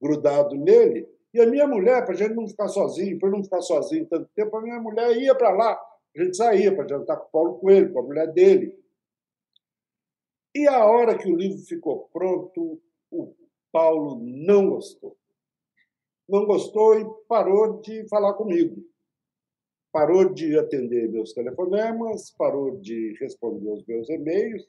[0.00, 3.62] grudado nele, e a minha mulher, para a gente não ficar sozinho, para não ficar
[3.62, 5.80] sozinho tanto tempo, a minha mulher ia para lá,
[6.14, 8.78] a gente saía para jantar com o Paulo Coelho, com a mulher dele.
[10.54, 12.78] E a hora que o livro ficou pronto,
[13.10, 13.34] o
[13.70, 15.16] Paulo não gostou
[16.32, 18.82] não gostou e parou de falar comigo.
[19.92, 24.66] Parou de atender meus telefonemas, parou de responder os meus e-mails,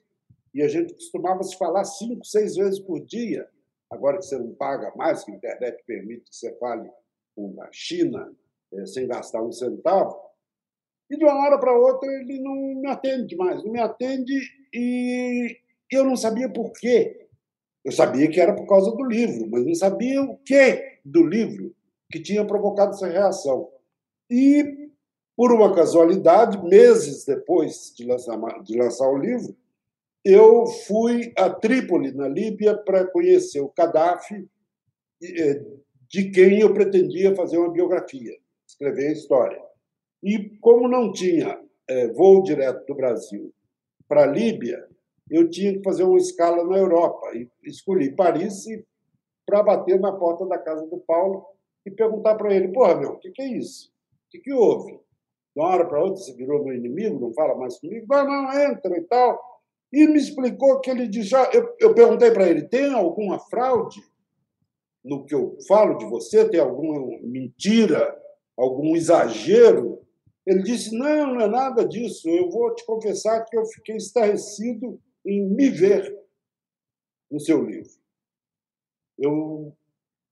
[0.52, 3.48] e a gente costumava se falar cinco, seis vezes por dia.
[3.90, 6.90] Agora que você não paga mais, que a internet permite que você fale
[7.34, 8.30] com a China
[8.74, 10.20] é, sem gastar um centavo.
[11.10, 14.34] E de uma hora para outra ele não me atende mais, não me atende
[14.72, 15.58] e
[15.90, 17.26] eu não sabia por quê.
[17.84, 21.74] Eu sabia que era por causa do livro, mas não sabia o que do livro
[22.10, 23.68] que tinha provocado essa reação.
[24.30, 24.88] E,
[25.36, 29.56] por uma casualidade, meses depois de lançar, de lançar o livro,
[30.24, 34.48] eu fui a Trípoli, na Líbia, para conhecer o Gaddafi,
[35.22, 35.62] eh,
[36.08, 39.62] de quem eu pretendia fazer uma biografia, escrever a história.
[40.22, 43.52] E, como não tinha é, voo direto do Brasil
[44.08, 44.86] para a Líbia,
[45.30, 47.26] eu tinha que fazer uma escala na Europa.
[47.34, 48.84] E escolhi Paris e
[49.46, 51.44] para bater na porta da casa do Paulo
[51.86, 53.88] e perguntar para ele: porra, meu, o que, que é isso?
[54.26, 54.92] O que, que houve?
[54.92, 58.06] De uma hora para outra você virou meu inimigo, não fala mais comigo?
[58.08, 59.40] Não, não, entra e tal.
[59.92, 64.02] E me explicou que ele disse: ah, eu, eu perguntei para ele: tem alguma fraude
[65.04, 66.48] no que eu falo de você?
[66.48, 68.20] Tem alguma mentira,
[68.56, 70.02] algum exagero?
[70.46, 72.28] Ele disse: não, não é nada disso.
[72.28, 76.18] Eu vou te confessar que eu fiquei estarrecido em me ver
[77.30, 78.03] no seu livro.
[79.18, 79.72] Eu,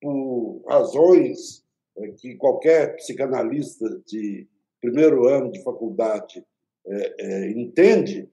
[0.01, 1.65] por razões
[1.97, 4.47] é, que qualquer psicanalista de
[4.81, 6.45] primeiro ano de faculdade
[6.87, 8.29] é, é, entende,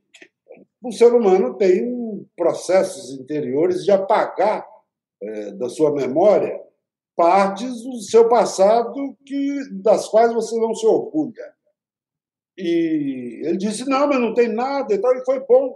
[0.82, 4.66] o ser humano tem processos interiores de apagar
[5.22, 6.60] é, da sua memória
[7.16, 11.54] partes do seu passado que das quais você não se orgulha.
[12.58, 15.76] E ele disse: não, mas não tem nada e tal, e foi bom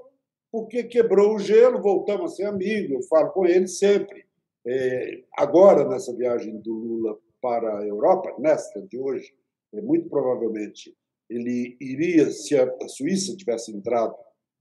[0.50, 4.26] porque quebrou o gelo, voltamos a ser amigos, eu falo com ele sempre.
[4.66, 9.34] É, agora, nessa viagem do Lula para a Europa, nesta de hoje,
[9.74, 10.96] é, muito provavelmente
[11.30, 14.14] ele iria, se a Suíça tivesse entrado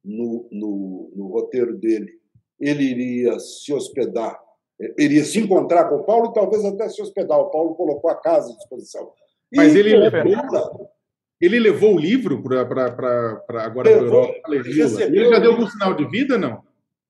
[0.04, 2.10] no, no, no roteiro dele,
[2.58, 4.38] ele iria se hospedar,
[4.80, 7.38] é, iria se encontrar com o Paulo e talvez até se hospedar.
[7.38, 9.12] O Paulo colocou a casa à disposição.
[9.54, 10.90] Mas e, ele, Lula,
[11.40, 14.34] ele levou o livro para agora para a Europa?
[14.48, 16.62] Ele, ele já deu algum sinal de vida, não?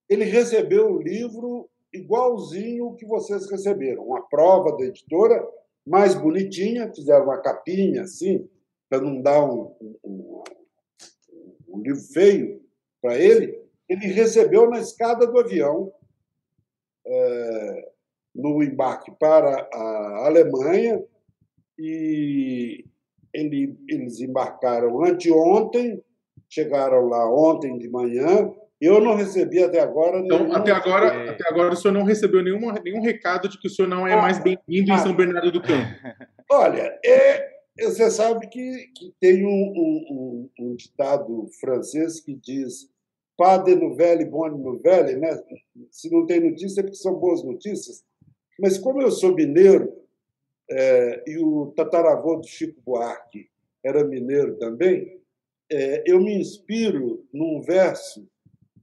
[0.09, 4.05] Ele recebeu o livro igualzinho que vocês receberam.
[4.05, 5.47] Uma prova da editora,
[5.87, 8.49] mais bonitinha, fizeram uma capinha assim,
[8.89, 9.75] para não dar um,
[10.05, 10.43] um,
[11.69, 12.63] um livro feio
[13.01, 13.61] para ele.
[13.89, 15.93] Ele recebeu na escada do avião,
[17.05, 17.93] é,
[18.35, 21.03] no embarque para a Alemanha,
[21.79, 22.85] e
[23.33, 26.03] ele, eles embarcaram anteontem,
[26.49, 28.53] chegaram lá ontem de manhã.
[28.83, 30.19] Eu não recebi até agora.
[30.19, 31.29] Então, até agora, é...
[31.31, 34.15] até agora o senhor não recebeu nenhum, nenhum recado de que o senhor não é
[34.15, 35.87] ah, mais bem-vindo ah, em São Bernardo do Campo.
[36.51, 37.49] Olha, é,
[37.81, 42.91] você sabe que, que tem um, um, um, ditado francês que diz
[43.37, 45.41] pas de nouvelle, bonne nouvelle, né?
[45.89, 48.03] Se não tem notícia é porque são boas notícias.
[48.59, 49.93] Mas como eu sou mineiro,
[50.69, 53.49] é, e o tataravô do Chico Buarque
[53.85, 55.21] era mineiro também,
[55.71, 58.29] é, eu me inspiro num verso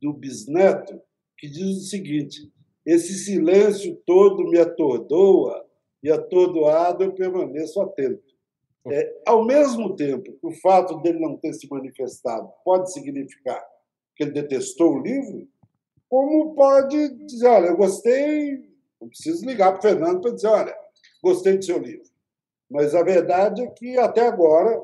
[0.02, 1.00] do bisneto
[1.38, 2.52] que diz o seguinte:
[2.86, 5.66] esse silêncio todo me atordoa
[6.02, 8.30] e atordoado eu permaneço atento.
[8.88, 13.64] É, ao mesmo tempo que o fato dele não ter se manifestado pode significar
[14.16, 15.48] que ele detestou o livro,
[16.10, 18.58] como pode dizer, olha, eu gostei,
[19.00, 20.76] não preciso ligar para o Fernando para dizer, olha,
[21.22, 22.10] gostei do seu livro.
[22.70, 24.82] Mas a verdade é que, até agora,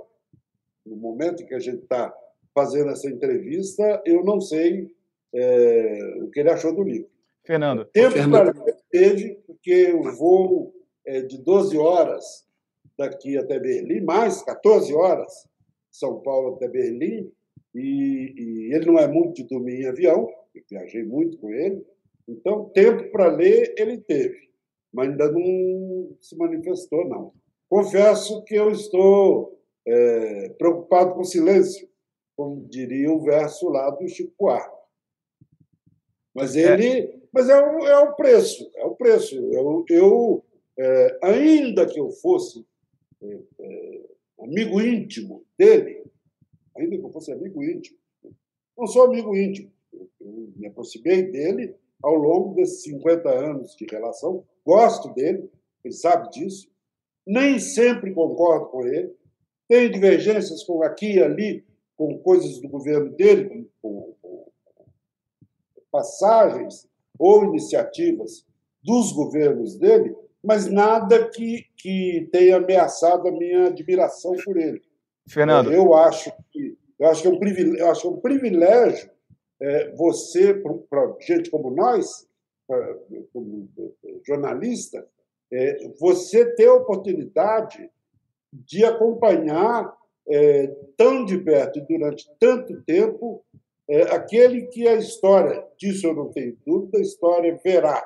[0.86, 2.14] no momento em que a gente está
[2.54, 4.95] fazendo essa entrevista, eu não sei
[5.36, 7.10] é, o que ele achou do livro.
[7.46, 7.86] Fernando.
[7.86, 8.54] Tempo Fernando.
[8.54, 10.74] para teve, porque o voo
[11.06, 12.46] é de 12 horas
[12.98, 15.48] daqui até Berlim, mais 14 horas,
[15.92, 17.32] São Paulo até Berlim,
[17.74, 21.86] e, e ele não é muito de dormir em avião, eu viajei muito com ele,
[22.28, 24.46] então tempo para ler ele teve
[24.96, 27.34] mas ainda não se manifestou, não.
[27.70, 31.88] Confesso que eu estou é, preocupado com o silêncio,
[32.38, 34.85] como diria o verso lá do Chico Buarque.
[36.36, 36.74] Mas é.
[36.74, 39.36] ele, mas é o, é o preço, é o preço.
[39.54, 40.44] Eu, eu
[40.78, 42.66] é, ainda que eu fosse
[43.24, 44.02] é, é,
[44.42, 46.04] amigo íntimo dele,
[46.76, 47.98] ainda que eu fosse amigo íntimo,
[48.78, 49.72] não sou amigo íntimo.
[49.94, 55.50] Eu me aproximei dele ao longo desses 50 anos de relação, gosto dele,
[55.84, 56.70] ele sabe disso,
[57.26, 59.16] nem sempre concordo com ele,
[59.70, 64.14] tenho divergências com aqui e ali, com coisas do governo dele, com
[65.96, 66.86] passagens
[67.18, 68.46] ou iniciativas
[68.84, 74.82] dos governos dele, mas nada que, que tenha ameaçado a minha admiração por ele.
[75.28, 75.72] Fernando.
[75.72, 79.10] Eu acho que, eu acho que é um privilégio, eu acho que é um privilégio
[79.62, 82.28] é, você, para gente como nós,
[83.32, 83.70] como
[84.28, 85.08] jornalista,
[85.52, 87.90] é, você ter a oportunidade
[88.52, 89.96] de acompanhar
[90.28, 90.68] é,
[90.98, 93.46] tão de perto e durante tanto tempo
[93.88, 98.04] é, aquele que a história, disso eu não tenho dúvida, a história verá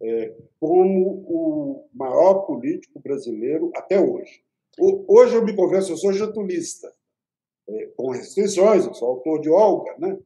[0.00, 4.42] é, como o maior político brasileiro até hoje.
[4.78, 6.92] O, hoje eu me converso, eu sou getulista,
[7.68, 10.18] é, com restrições, eu sou autor de Olga, né?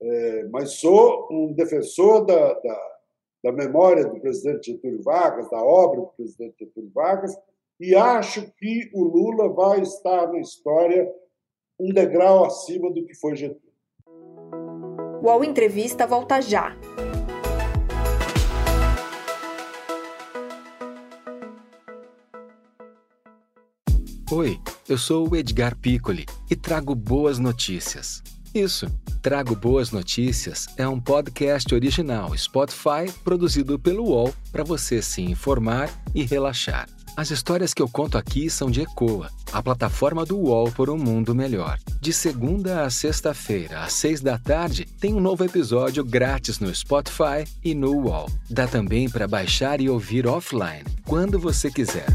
[0.00, 2.98] É, mas sou um defensor da, da
[3.42, 7.36] da memória do presidente Getúlio Vargas, da obra do presidente Getúlio Vargas,
[7.80, 11.10] e acho que o Lula vai estar na história
[11.78, 13.67] um degrau acima do que foi Getúlio.
[15.20, 16.76] O UOL Entrevista volta já.
[24.30, 28.22] Oi, eu sou o Edgar Piccoli e trago boas notícias.
[28.54, 28.86] Isso,
[29.20, 35.90] Trago Boas Notícias é um podcast original Spotify produzido pelo UOL para você se informar
[36.14, 36.88] e relaxar.
[37.16, 40.96] As histórias que eu conto aqui são de Ecoa, a plataforma do UOL por um
[40.96, 41.76] mundo melhor.
[42.00, 47.42] De segunda a sexta-feira, às seis da tarde, tem um novo episódio grátis no Spotify
[47.64, 48.28] e no UOL.
[48.48, 52.06] Dá também para baixar e ouvir offline, quando você quiser.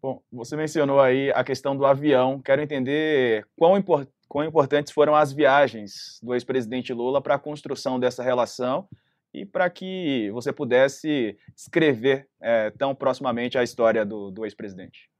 [0.00, 2.40] Bom, você mencionou aí a questão do avião.
[2.40, 8.00] Quero entender quão, import quão importantes foram as viagens do ex-presidente Lula para a construção
[8.00, 8.88] dessa relação
[9.32, 15.10] e para que você pudesse escrever é, tão proximamente a história do, do ex-presidente.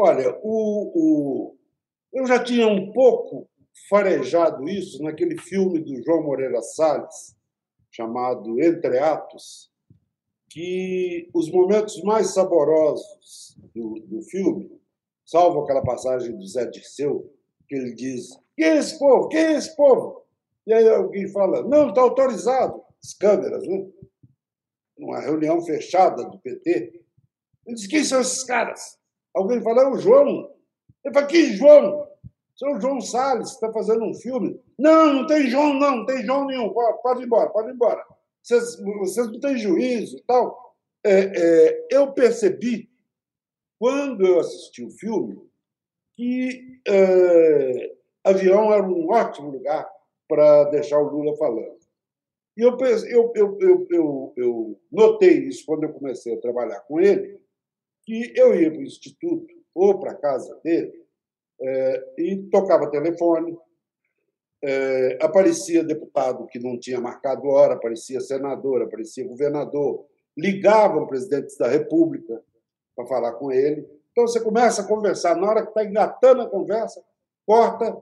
[0.00, 1.56] Olha, o, o,
[2.12, 3.50] eu já tinha um pouco
[3.90, 7.36] farejado isso naquele filme do João Moreira Salles,
[7.90, 9.72] chamado Entre Atos,
[10.48, 14.70] que os momentos mais saborosos do, do filme,
[15.26, 17.34] salvo aquela passagem do Zé Dirceu,
[17.68, 19.28] que ele diz: quem é esse povo?
[19.28, 20.24] Quem é esse povo?
[20.64, 22.84] E aí alguém fala: não, está autorizado.
[23.02, 23.84] As câmeras, né?
[24.96, 27.02] Numa reunião fechada do PT.
[27.66, 28.96] Ele diz: quem são esses caras?
[29.34, 30.50] Alguém fala: é o João.
[31.04, 32.08] Ele fala: que João?
[32.56, 34.60] São João Salles, está fazendo um filme.
[34.76, 36.72] Não, não tem João, não, não tem João nenhum.
[37.02, 38.04] Pode ir embora, pode ir embora
[38.48, 40.74] vocês, vocês não têm juízo e tal.
[41.04, 42.90] É, é, eu percebi,
[43.78, 45.38] quando eu assisti o filme,
[46.16, 49.88] que é, avião era um ótimo lugar
[50.26, 51.78] para deixar o Lula falando.
[52.56, 53.58] E eu, eu, eu,
[53.90, 57.40] eu, eu, notei isso quando eu comecei a trabalhar com ele,
[58.08, 60.94] que eu ia para o instituto ou para a casa dele
[61.60, 63.54] é, e tocava telefone,
[64.64, 71.68] é, aparecia deputado que não tinha marcado hora, aparecia senador, aparecia governador, ligavam presidentes da
[71.68, 72.42] República
[72.96, 73.86] para falar com ele.
[74.10, 77.04] Então você começa a conversar, na hora que está engatando a conversa,
[77.44, 77.94] corta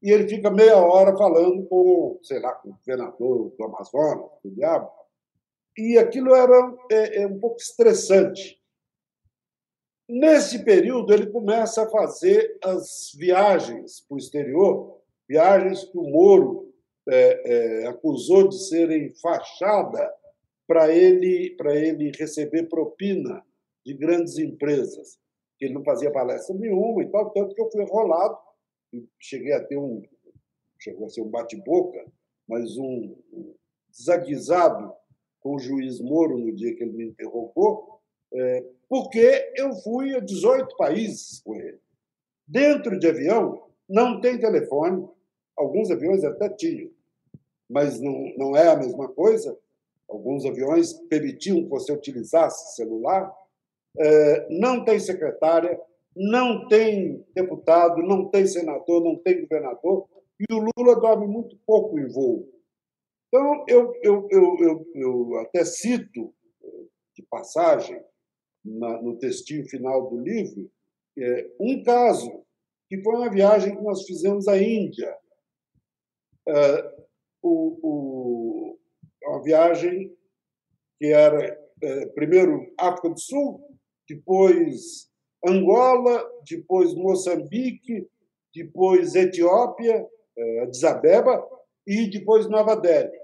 [0.00, 4.50] e ele fica meia hora falando com, sei lá, com o governador do Amazonas, do
[4.52, 4.88] diabo.
[5.76, 8.56] E aquilo era é, é um pouco estressante.
[10.08, 14.98] Nesse período, ele começa a fazer as viagens para o exterior
[15.28, 16.72] viagens que o Moro
[17.06, 20.10] é, é, acusou de serem fachada
[20.66, 23.44] para ele, ele receber propina
[23.84, 25.18] de grandes empresas.
[25.60, 28.38] Ele não fazia palestra nenhuma e tal, tanto que eu fui enrolado,
[29.18, 30.02] cheguei a ter um,
[30.78, 32.04] chegou a ser um bate-boca,
[32.48, 33.54] mas um, um
[33.90, 34.92] desaguisado
[35.40, 38.00] com o juiz Moro no dia que ele me interrogou,
[38.32, 41.78] é, porque eu fui a 18 países com ele.
[42.46, 45.08] Dentro de avião, não tem telefone,
[45.58, 46.88] Alguns aviões até tinham,
[47.68, 49.58] mas não, não é a mesma coisa.
[50.08, 53.34] Alguns aviões permitiam que você utilizasse celular.
[53.98, 55.78] É, não tem secretária,
[56.14, 60.08] não tem deputado, não tem senador, não tem governador,
[60.38, 62.48] e o Lula dorme muito pouco em voo.
[63.26, 66.32] Então, eu, eu, eu, eu, eu até cito,
[67.16, 68.00] de passagem,
[68.68, 70.70] na, no textinho final do livro,
[71.18, 72.44] é, um caso,
[72.88, 75.14] que foi uma viagem que nós fizemos à Índia,
[76.48, 77.04] uh,
[77.42, 78.78] o, o,
[79.24, 80.16] uma viagem
[80.98, 85.08] que era uh, primeiro África do Sul, depois
[85.46, 88.08] Angola, depois Moçambique,
[88.54, 91.46] depois Etiópia, uh, Addis Abeba
[91.86, 93.17] e depois Nova Delhi.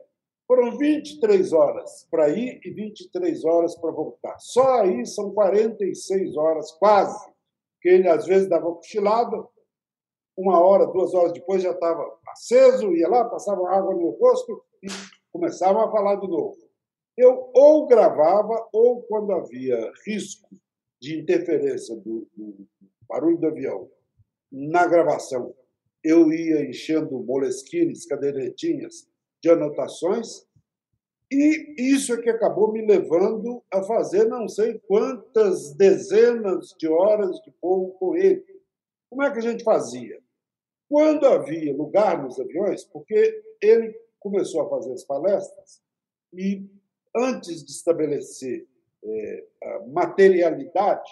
[0.46, 4.38] Foram 23 horas para ir e 23 horas para voltar.
[4.38, 7.32] Só aí são 46 horas, quase,
[7.80, 9.42] que ele às vezes dava cochilada,
[10.36, 14.88] uma hora, duas horas depois já estava aceso, ia lá, passava água no rosto e
[15.32, 16.56] começavam a falar de novo.
[17.16, 20.48] Eu ou gravava, ou quando havia risco
[21.00, 22.66] de interferência do, do
[23.08, 23.88] barulho do avião
[24.50, 25.54] na gravação,
[26.02, 29.08] eu ia enchendo moleskines, cadernetinhas
[29.44, 30.46] de anotações,
[31.30, 37.38] e isso é que acabou me levando a fazer não sei quantas dezenas de horas
[37.42, 38.42] de voo com ele.
[39.10, 40.18] Como é que a gente fazia?
[40.88, 45.82] Quando havia lugar nos aviões, porque ele começou a fazer as palestras
[46.32, 46.66] e,
[47.14, 48.66] antes de estabelecer
[49.04, 51.10] é, a materialidade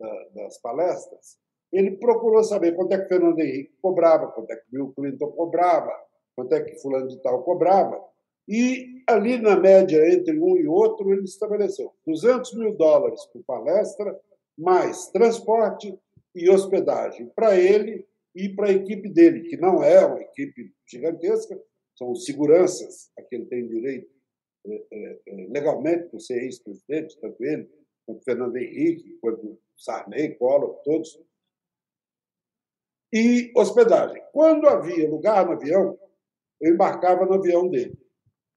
[0.00, 1.38] da, das palestras,
[1.72, 5.92] ele procurou saber quanto é que Fernando Henrique cobrava, quanto é que Bill Clinton cobrava,
[6.42, 8.02] quanto é que fulano de tal cobrava.
[8.48, 14.18] E ali na média entre um e outro, ele estabeleceu 200 mil dólares por palestra,
[14.58, 15.96] mais transporte
[16.34, 21.58] e hospedagem para ele e para a equipe dele, que não é uma equipe gigantesca,
[21.96, 24.10] são seguranças a que ele tem direito
[24.66, 27.68] é, é, é legalmente por ser ex-presidente, tanto ele
[28.06, 31.20] com Fernando Henrique, com Sarney, Collor, todos.
[33.12, 34.22] E hospedagem.
[34.32, 35.98] Quando havia lugar no avião,
[36.62, 37.98] eu embarcava no avião dele.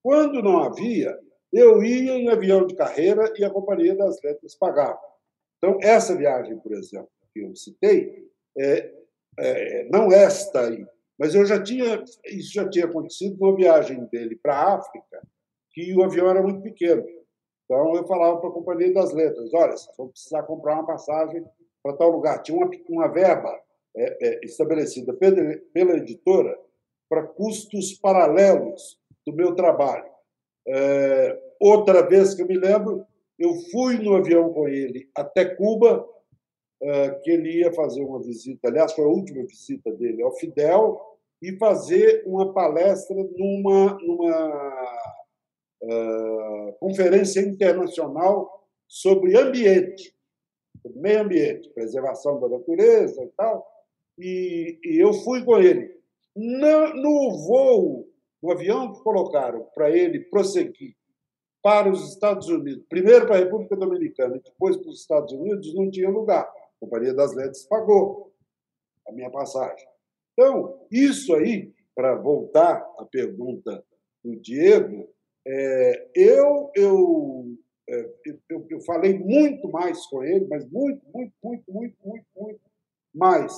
[0.03, 1.17] Quando não havia,
[1.51, 4.99] eu ia em avião de carreira e a Companhia das Letras pagava.
[5.57, 8.93] Então, essa viagem, por exemplo, que eu citei, é,
[9.39, 10.85] é, não esta aí,
[11.17, 15.27] mas eu já tinha, isso já tinha acontecido numa viagem dele para a África,
[15.71, 17.03] que o avião era muito pequeno.
[17.63, 21.43] Então, eu falava para a Companhia das Letras: olha, vocês vão precisar comprar uma passagem
[21.81, 22.43] para tal lugar.
[22.43, 23.59] Tinha uma, uma verba
[23.95, 26.55] é, é, estabelecida pela, pela editora
[27.09, 30.09] para custos paralelos do meu trabalho.
[30.67, 33.05] É, outra vez que eu me lembro,
[33.37, 36.07] eu fui no avião com ele até Cuba,
[36.81, 41.01] é, que ele ia fazer uma visita, aliás, foi a última visita dele ao Fidel,
[41.41, 44.99] e fazer uma palestra numa, numa
[45.83, 50.15] uh, conferência internacional sobre ambiente,
[50.81, 53.67] sobre meio ambiente, preservação da natureza e tal.
[54.17, 55.93] E, e eu fui com ele.
[56.35, 58.07] No, no voo,
[58.43, 60.95] no avião que colocaram para ele prosseguir
[61.63, 65.73] para os Estados Unidos, primeiro para a República Dominicana e depois para os Estados Unidos,
[65.73, 66.43] não tinha lugar.
[66.43, 68.31] A Companhia das Letras pagou
[69.07, 69.87] a minha passagem.
[70.33, 73.83] Então, isso aí, para voltar à pergunta
[74.23, 75.09] do Diego,
[75.47, 77.45] é, eu, eu,
[77.89, 78.13] é,
[78.49, 82.61] eu, eu, falei muito mais com ele, mas muito, muito, muito, muito, muito, muito
[83.13, 83.53] mais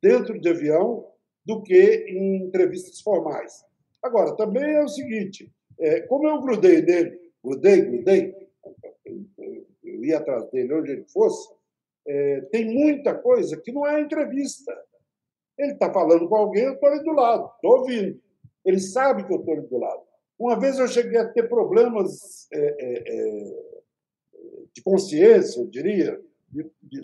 [0.00, 1.06] dentro de avião
[1.44, 3.64] do que em entrevistas formais.
[4.02, 8.48] Agora, também é o seguinte, é, como eu grudei nele, grudei, grudei,
[9.84, 11.48] eu, ia atrás dele onde ele fosse,
[12.06, 14.76] é, tem muita coisa que não é entrevista.
[15.56, 18.20] Ele está falando com alguém, eu estou ali do lado, estou ouvindo.
[18.64, 20.02] Ele sabe que eu estou ali do lado.
[20.38, 23.72] Uma vez eu cheguei a ter problemas é, é, é
[24.74, 27.02] de consciência, eu diria, de, de,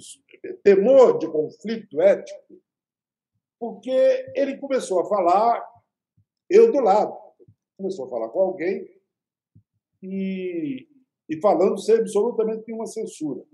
[0.62, 2.61] temor de conflito ético,
[3.59, 3.90] porque
[4.34, 5.64] ele começou a falar,
[6.48, 7.16] eu do lado,
[7.76, 8.88] começou a falar com alguém
[10.02, 10.88] e,
[11.28, 13.44] e falando sem absolutamente nenhuma censura.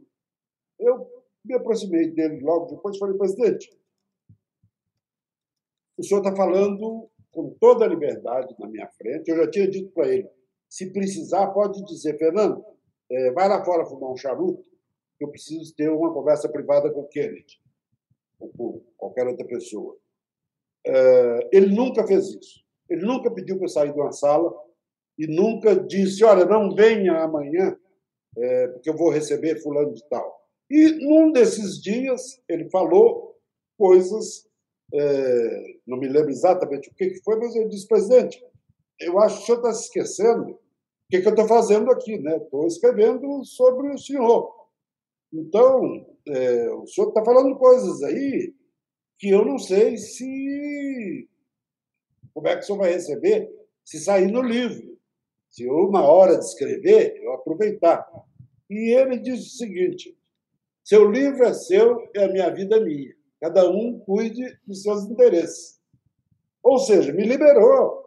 [0.78, 1.06] Eu
[1.44, 3.70] me aproximei dele logo depois e falei, presidente,
[5.96, 9.28] o senhor está falando com toda a liberdade na minha frente.
[9.28, 10.28] Eu já tinha dito para ele:
[10.68, 12.64] se precisar, pode dizer, Fernando,
[13.10, 14.68] é, vai lá fora fumar um charuto,
[15.20, 17.60] eu preciso ter uma conversa privada com o Kennedy,
[18.38, 19.96] com qualquer outra pessoa.
[20.86, 22.64] É, ele nunca fez isso.
[22.88, 24.52] Ele nunca pediu para eu sair de uma sala
[25.18, 27.76] e nunca disse: olha, não venha amanhã,
[28.36, 30.42] é, porque eu vou receber fulano de tal.
[30.70, 33.36] E num desses dias ele falou
[33.78, 34.48] coisas
[34.92, 38.44] é, não me lembro exatamente o que foi, mas eu disse, presidente,
[39.00, 40.58] eu acho que o senhor está se esquecendo o
[41.10, 42.36] que, que eu estou fazendo aqui, né?
[42.36, 44.54] Estou escrevendo sobre o senhor.
[45.32, 48.54] Então, é, o senhor está falando coisas aí
[49.18, 51.28] que eu não sei se
[52.32, 53.48] como é que o senhor vai receber
[53.84, 54.98] se sair no livro.
[55.50, 58.04] Se eu, na hora de escrever, eu aproveitar.
[58.68, 60.18] E ele disse o seguinte:
[60.82, 63.14] seu livro é seu e a minha vida é minha.
[63.40, 65.80] Cada um cuide dos seus interesses.
[66.62, 68.02] Ou seja, me liberou.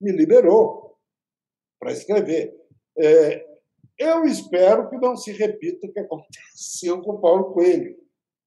[0.00, 0.96] Me liberou
[1.80, 2.54] para escrever.
[2.96, 3.44] É,
[3.98, 7.96] eu espero que não se repita o que aconteceu com Paulo Coelho.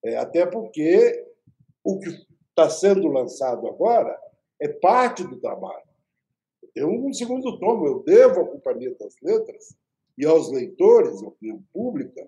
[0.04, 1.25] É, até porque
[1.86, 2.10] o que
[2.50, 4.20] está sendo lançado agora
[4.60, 5.86] é parte do trabalho.
[6.74, 9.78] Tem um segundo tomo, eu devo à Companhia das Letras
[10.18, 12.28] e aos leitores, à opinião pública,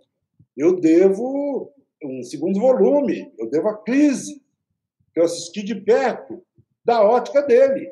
[0.55, 3.33] eu devo um segundo volume.
[3.37, 4.41] Eu devo a crise,
[5.13, 6.43] que eu assisti de perto,
[6.85, 7.91] da ótica dele.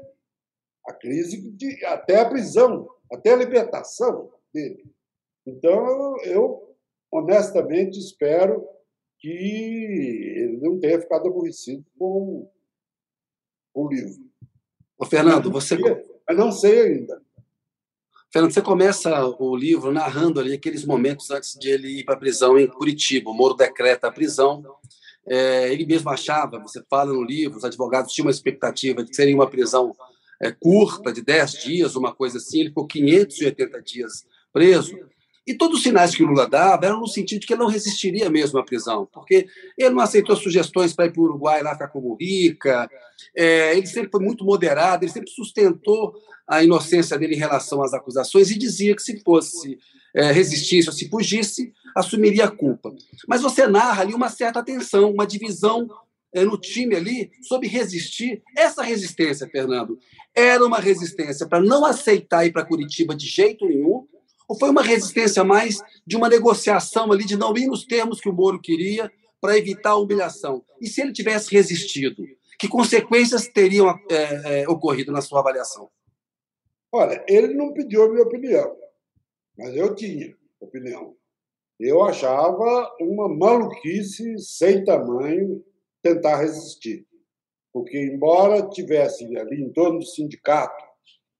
[0.87, 4.85] A crise de, até a prisão, até a libertação dele.
[5.45, 6.75] Então, eu
[7.11, 8.67] honestamente espero
[9.25, 12.47] que ele não tenha ficado aborrecido com
[13.73, 14.23] o livro.
[14.99, 15.75] Ô, Fernando, você.
[16.27, 17.19] Mas não sei ainda.
[18.31, 22.19] Fernando, você começa o livro narrando ali aqueles momentos antes de ele ir para a
[22.19, 23.31] prisão em Curitiba.
[23.31, 24.63] O Moro decreta a prisão.
[25.27, 29.15] É, ele mesmo achava, você fala no livro, os advogados tinham uma expectativa de que
[29.15, 29.91] seria uma prisão
[30.39, 32.59] é, curta, de 10 dias, uma coisa assim.
[32.59, 34.23] Ele ficou 580 dias
[34.53, 34.95] preso.
[35.47, 37.69] E todos os sinais que o Lula dava eram no sentido de que ele não
[37.69, 41.73] resistiria mesmo à prisão, porque ele não aceitou sugestões para ir para o Uruguai lá
[41.73, 42.89] ficar como rica,
[43.35, 46.15] é, ele sempre foi muito moderado, ele sempre sustentou
[46.47, 49.77] a inocência dele em relação às acusações e dizia que se fosse
[50.15, 52.95] é, resistisse ou se fugisse, assumiria a culpa.
[53.27, 55.87] Mas você narra ali uma certa tensão, uma divisão
[56.33, 58.41] é, no time ali sobre resistir.
[58.55, 59.99] Essa resistência, Fernando,
[60.33, 64.04] era uma resistência para não aceitar ir para Curitiba de jeito nenhum,
[64.47, 68.29] Ou foi uma resistência mais de uma negociação ali, de não ir nos termos que
[68.29, 70.63] o Moro queria para evitar a humilhação?
[70.79, 72.23] E se ele tivesse resistido,
[72.59, 75.89] que consequências teriam é, é, ocorrido na sua avaliação?
[76.91, 78.75] Olha, ele não pediu a minha opinião,
[79.57, 81.15] mas eu tinha opinião.
[81.79, 85.63] Eu achava uma maluquice sem tamanho
[86.01, 87.05] tentar resistir.
[87.73, 90.81] Porque, embora tivesse ali em torno do sindicato,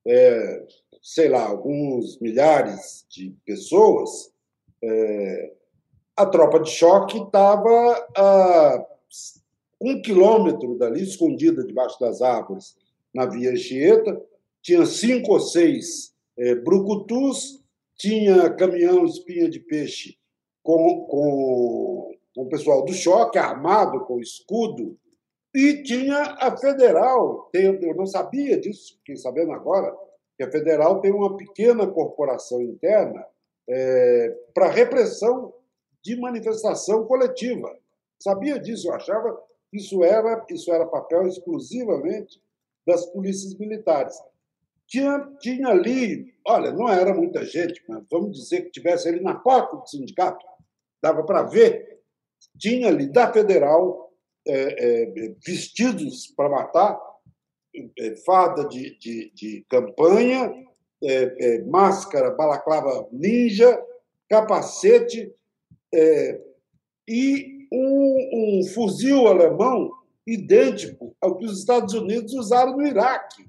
[0.05, 0.65] é,
[1.05, 4.33] sei lá, alguns milhares de pessoas,
[4.83, 5.53] é,
[6.17, 8.85] a tropa de choque estava a
[9.79, 12.75] um quilômetro dali, escondida debaixo das árvores,
[13.13, 14.19] na Via Anchieta.
[14.63, 17.63] Tinha cinco ou seis é, brucutus,
[17.95, 20.17] tinha caminhão espinha de peixe
[20.63, 24.97] com, com, com o pessoal do choque, armado com escudo,
[25.53, 27.47] e tinha a federal.
[27.53, 29.95] Eu não sabia disso, fiquei sabendo agora,
[30.37, 33.25] que a federal tem uma pequena corporação interna
[33.67, 35.53] é, para repressão
[36.03, 37.75] de manifestação coletiva.
[38.19, 39.35] Sabia disso, eu achava
[39.69, 42.41] que isso era, isso era papel exclusivamente
[42.85, 44.15] das polícias militares.
[44.87, 49.35] Tinha, tinha ali, olha, não era muita gente, mas vamos dizer que tivesse ali na
[49.35, 50.45] porta do sindicato,
[51.01, 52.01] dava para ver,
[52.59, 54.13] tinha ali da federal
[54.47, 56.99] é, é, vestidos para matar,
[58.25, 60.53] farda de, de, de campanha,
[61.03, 63.79] é, é, máscara, balaclava ninja,
[64.29, 65.33] capacete
[65.93, 66.41] é,
[67.07, 69.91] e um, um fuzil alemão
[70.25, 73.47] idêntico ao que os Estados Unidos usaram no Iraque.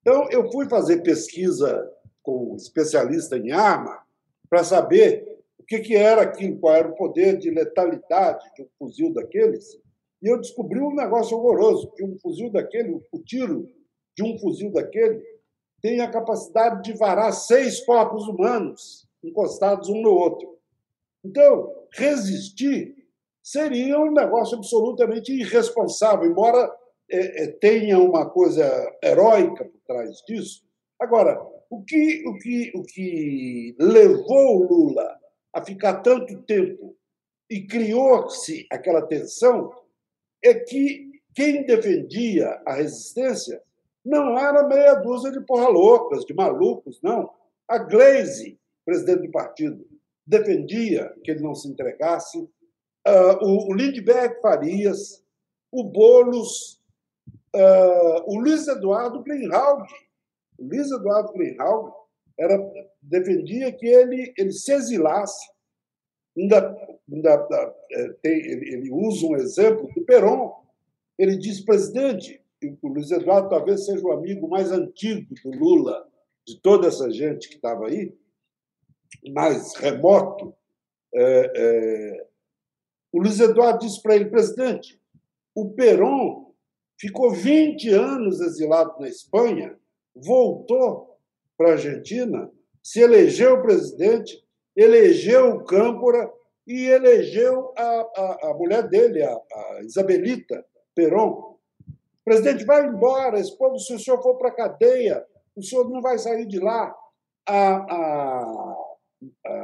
[0.00, 1.90] Então, eu fui fazer pesquisa
[2.22, 4.02] com um especialista em arma
[4.48, 8.68] para saber o que, que era aquilo, qual era o poder de letalidade de um
[8.78, 9.78] fuzil daqueles.
[10.24, 13.70] E eu descobri um negócio horroroso, que um fuzil daquele, o tiro
[14.16, 15.22] de um fuzil daquele,
[15.82, 20.58] tem a capacidade de varar seis corpos humanos encostados um no outro.
[21.22, 22.94] Então, resistir
[23.42, 26.74] seria um negócio absolutamente irresponsável, embora
[27.10, 28.64] é, é, tenha uma coisa
[29.04, 30.64] heróica por trás disso.
[30.98, 35.18] Agora, o que, o que, o que levou Lula
[35.52, 36.96] a ficar tanto tempo
[37.50, 39.83] e criou-se aquela tensão
[40.44, 43.60] é que quem defendia a resistência
[44.04, 47.30] não era meia dúzia de porra loucas, de malucos, não.
[47.66, 49.84] A Glaze, presidente do partido,
[50.26, 52.38] defendia que ele não se entregasse.
[53.06, 55.22] Uh, o, Lindbergh Farias,
[55.72, 56.80] o Boulos,
[57.56, 59.86] uh, o Luiz Eduardo Greenhalgh.
[60.58, 61.92] O Luiz Eduardo Greenhalgh
[62.38, 62.58] era,
[63.02, 65.48] defendia que ele, ele se exilasse.
[66.36, 66.76] Ainda,
[67.10, 70.54] ainda é, tem, ele, ele usa um exemplo do Peron.
[71.18, 72.40] Ele diz, presidente,
[72.82, 76.06] o Luiz Eduardo talvez seja o amigo mais antigo do Lula,
[76.46, 78.14] de toda essa gente que estava aí,
[79.32, 80.54] mais remoto.
[81.14, 82.26] É, é,
[83.12, 85.00] o Luiz Eduardo disse para ele, presidente,
[85.54, 86.52] o Peron
[86.98, 89.78] ficou 20 anos exilado na Espanha,
[90.14, 91.18] voltou
[91.56, 92.50] para a Argentina,
[92.82, 94.44] se elegeu presidente,
[94.74, 96.30] elegeu o Câmpora
[96.66, 101.58] e elegeu a, a, a mulher dele, a, a Isabelita Peron.
[102.24, 106.00] Presidente vai embora, esse povo, se o senhor for para a cadeia, o senhor não
[106.00, 106.94] vai sair de lá.
[107.46, 108.76] A,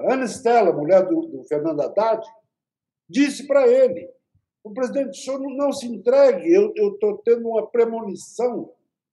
[0.08, 2.26] Ana Estela, mulher do, do Fernando Haddad,
[3.08, 4.08] disse para ele:
[4.62, 8.72] o presidente, o senhor não se entregue, eu estou tendo uma premonição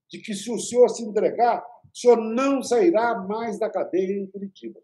[0.09, 4.27] de que se o senhor se entregar, o senhor não sairá mais da cadeia em
[4.27, 4.79] Curitiba.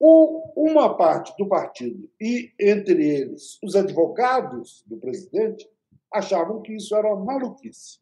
[0.00, 5.68] Uma parte do partido, e entre eles os advogados do presidente,
[6.12, 7.98] achavam que isso era maluquice.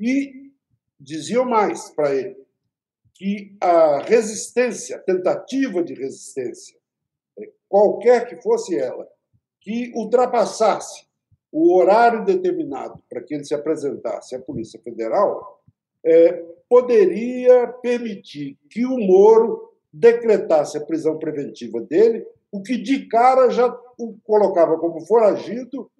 [0.00, 0.52] E
[0.98, 2.36] diziam mais para ele
[3.14, 6.78] que a resistência, tentativa de resistência,
[7.68, 9.06] qualquer que fosse ela,
[9.60, 11.06] que ultrapassasse
[11.50, 15.62] o horário determinado para que ele se apresentasse à Polícia Federal,
[16.04, 16.32] é,
[16.68, 23.66] poderia permitir que o Moro decretasse a prisão preventiva dele, o que de cara já
[23.98, 25.90] o colocava como foragido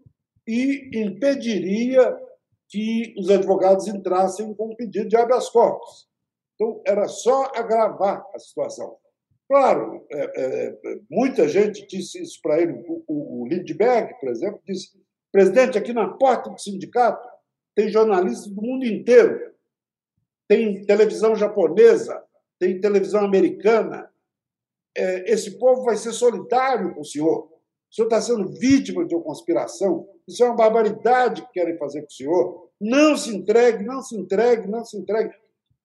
[0.47, 2.16] e impediria
[2.68, 6.07] que os advogados entrassem com um pedido de habeas corpus.
[6.55, 8.97] Então, era só agravar a situação.
[9.49, 10.78] Claro, é, é,
[11.11, 12.72] muita gente disse isso para ele.
[12.86, 14.91] O, o, o Lindbergh, por exemplo, disse:
[15.32, 17.26] presidente, aqui na porta do sindicato
[17.74, 19.49] tem jornalistas do mundo inteiro
[20.49, 22.24] tem televisão japonesa,
[22.59, 24.11] tem televisão americana.
[24.97, 27.45] É, esse povo vai ser solidário com o senhor.
[27.91, 30.09] O senhor está sendo vítima de uma conspiração.
[30.27, 32.71] Isso é uma barbaridade que querem fazer com o senhor.
[32.81, 35.33] Não se entregue, não se entregue, não se entregue.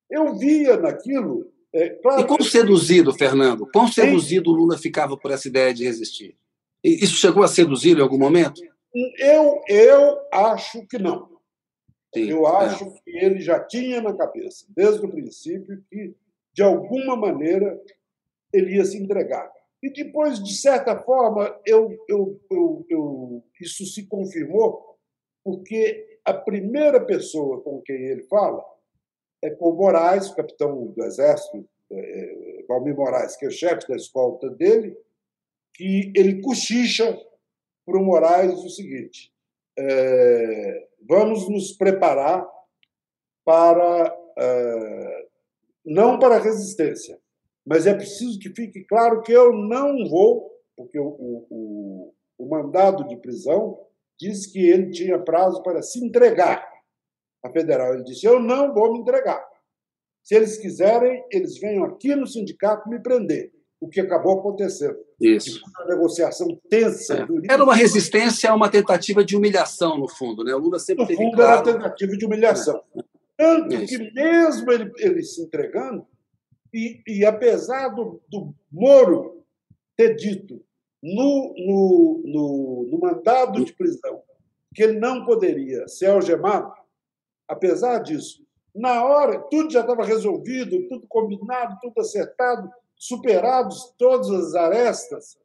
[0.10, 5.32] Eu via naquilo É, claro, e quão seduzido, Fernando, quão seduzido o Lula ficava por
[5.32, 6.38] essa ideia de resistir?
[6.84, 8.62] Isso chegou a seduzir em algum momento?
[9.18, 11.30] Eu, eu acho que não.
[12.14, 12.66] Sim, eu é.
[12.66, 12.90] acho é.
[12.90, 16.14] que ele já tinha na cabeça, desde o princípio, que,
[16.54, 17.82] de alguma maneira,
[18.54, 19.52] ele ia se entregar.
[19.82, 22.40] E depois, de certa forma, eu, eu,
[22.90, 24.98] eu, isso se confirmou,
[25.44, 28.64] porque a primeira pessoa com quem ele fala
[29.44, 33.88] é com Moraes, o capitão do Exército, é, é Valmir Moraes, que é o chefe
[33.90, 34.98] da escolta dele,
[35.74, 37.20] que ele cochicha
[37.86, 39.34] para o Moraes o seguinte:
[39.78, 42.48] é, vamos nos preparar
[43.44, 45.28] para é,
[45.86, 47.20] não para a resistência,
[47.66, 51.08] mas é preciso que fique claro que eu não vou, porque o,
[51.50, 53.80] o, o mandado de prisão
[54.20, 56.66] diz que ele tinha prazo para se entregar
[57.44, 57.94] à federal.
[57.94, 59.44] Ele disse: Eu não vou me entregar.
[60.24, 63.52] Se eles quiserem, eles venham aqui no sindicato me prender.
[63.82, 64.96] O que acabou acontecendo.
[65.20, 65.62] Isso.
[65.78, 67.18] Uma negociação tensa.
[67.18, 67.54] É.
[67.54, 70.42] Era uma resistência a uma tentativa de humilhação, no fundo.
[70.42, 70.56] Né?
[70.56, 71.52] O Lula sempre no teve fundo, claro...
[71.52, 72.82] era uma tentativa de humilhação.
[72.98, 73.13] É.
[73.38, 73.88] Tanto Isso.
[73.88, 76.06] que, mesmo ele, ele se entregando,
[76.74, 79.44] e, e apesar do, do Moro
[79.96, 80.64] ter dito
[81.02, 84.24] no, no, no, no mandado de prisão
[84.74, 86.74] que ele não poderia ser algemado,
[87.48, 94.56] apesar disso, na hora, tudo já estava resolvido, tudo combinado, tudo acertado, superados todas as
[94.56, 95.38] arestas,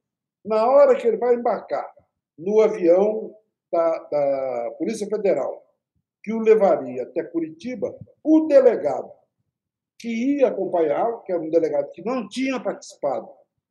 [0.43, 1.87] na hora que ele vai embarcar
[2.39, 3.35] no avião
[3.71, 5.68] da, da Polícia Federal,
[6.29, 9.11] que o levaria até Curitiba, o delegado
[9.99, 13.27] que ia acompanhar, que era um delegado que não tinha participado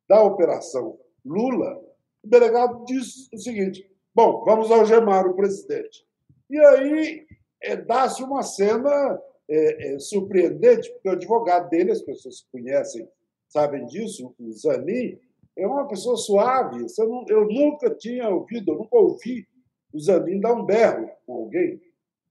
[0.08, 1.80] da operação Lula,
[2.20, 6.04] o delegado disse o seguinte: bom, vamos algemar o presidente.
[6.50, 7.26] E aí
[7.62, 13.08] é, dá-se uma cena é, é, surpreendente, porque o advogado dele, as pessoas que conhecem
[13.48, 15.16] sabem disso, o Zanin,
[15.56, 16.84] é uma pessoa suave.
[17.28, 19.46] Eu nunca tinha ouvido, eu nunca ouvi
[19.92, 21.80] o Zanin dar um berro com alguém.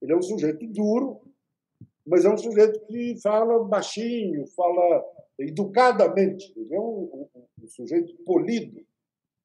[0.00, 1.20] Ele é um sujeito duro,
[2.06, 5.04] mas é um sujeito que fala baixinho, fala
[5.38, 6.52] educadamente.
[6.56, 8.80] Ele é um, um, um sujeito polido.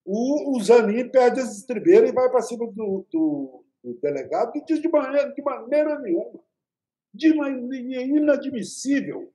[0.06, 4.66] O, o Zanin perde as estribeiras e vai para cima do, do, do, delegado e
[4.66, 6.40] diz de maneira, de maneira nenhuma.
[7.14, 9.32] De maneira inadmissível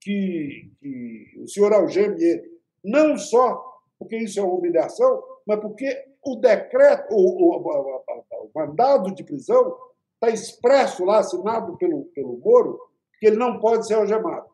[0.00, 2.60] que, que o senhor algeme ele.
[2.82, 8.04] Não só porque isso é uma humilhação, mas porque o decreto, o, o, o,
[8.44, 9.76] o mandado de prisão
[10.20, 12.78] está expresso lá, assinado pelo, pelo Moro,
[13.18, 14.46] que ele não pode ser algemado.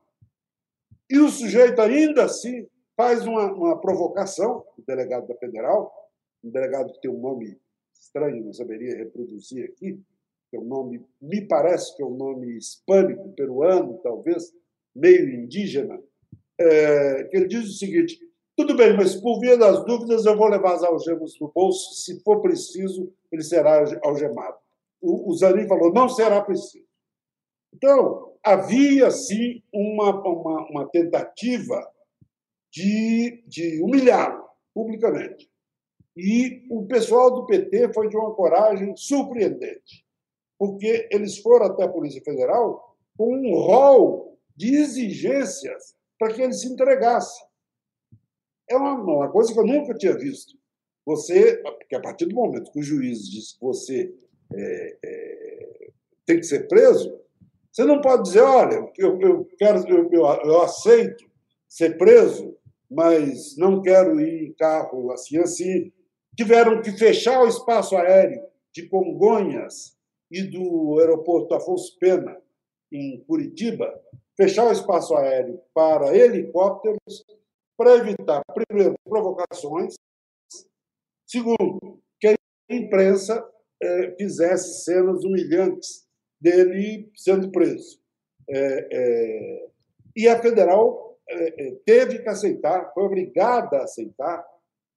[1.11, 5.93] E o sujeito ainda assim faz uma, uma provocação, o delegado da Federal,
[6.43, 7.59] um delegado que tem um nome
[7.93, 10.01] estranho, não saberia reproduzir aqui,
[10.49, 14.53] que é um nome, me parece que é um nome hispânico, peruano, talvez,
[14.95, 16.01] meio indígena,
[16.59, 18.19] é, que ele diz o seguinte:
[18.57, 22.21] tudo bem, mas por via das dúvidas eu vou levar as algemas no bolso, se
[22.23, 24.57] for preciso, ele será algemado
[25.07, 26.85] o, Zanin falou, não será preciso.
[27.75, 31.87] Então, havia, sim, uma, uma, uma tentativa
[32.73, 34.45] de, de humilhá-lo
[34.75, 35.51] publicamente.
[36.17, 40.05] E o pessoal do PT foi de uma coragem surpreendente,
[40.59, 46.55] porque eles foram até a Polícia Federal com um rol de exigências para que ele
[46.55, 47.45] se entregasse.
[48.69, 50.57] É uma, uma coisa que eu nunca tinha visto.
[51.05, 54.13] Você, porque a partir do momento que o juiz diz que você
[54.55, 55.89] é, é,
[56.25, 57.21] tem que ser preso,
[57.77, 61.31] você não pode dizer, olha, eu, eu quero, eu, eu, aceito
[61.69, 62.57] ser preso,
[62.91, 65.93] mas não quero ir em carro assim assim.
[66.35, 68.43] Tiveram que fechar o espaço aéreo
[68.73, 69.95] de Congonhas
[70.31, 72.41] e do aeroporto Afonso Pena,
[72.91, 73.93] em Curitiba,
[74.35, 77.27] fechar o espaço aéreo para helicópteros
[77.77, 79.97] para evitar, primeiro, provocações,
[81.27, 82.37] segundo, que a
[82.71, 83.47] imprensa
[83.83, 86.07] é, fizesse cenas humilhantes
[86.41, 88.01] dele sendo preso.
[88.49, 89.69] É, é,
[90.15, 94.45] e a federal é, é, teve que aceitar, foi obrigada a aceitar,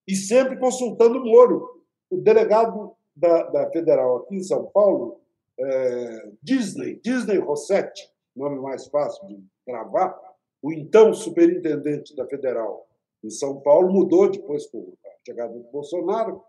[0.07, 1.83] e sempre consultando o Moro.
[2.09, 5.19] O delegado da, da federal aqui em São Paulo,
[5.59, 10.17] é, Disney, Disney Rossetti, nome mais fácil de gravar,
[10.61, 12.87] o então superintendente da federal
[13.23, 16.41] em São Paulo, mudou depois com a chegada do Bolsonaro,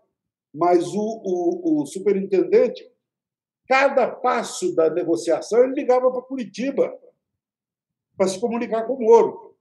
[0.53, 2.89] mas o, o, o superintendente,
[3.67, 6.93] cada passo da negociação, ele ligava para Curitiba
[8.17, 9.55] para se comunicar com o Moro.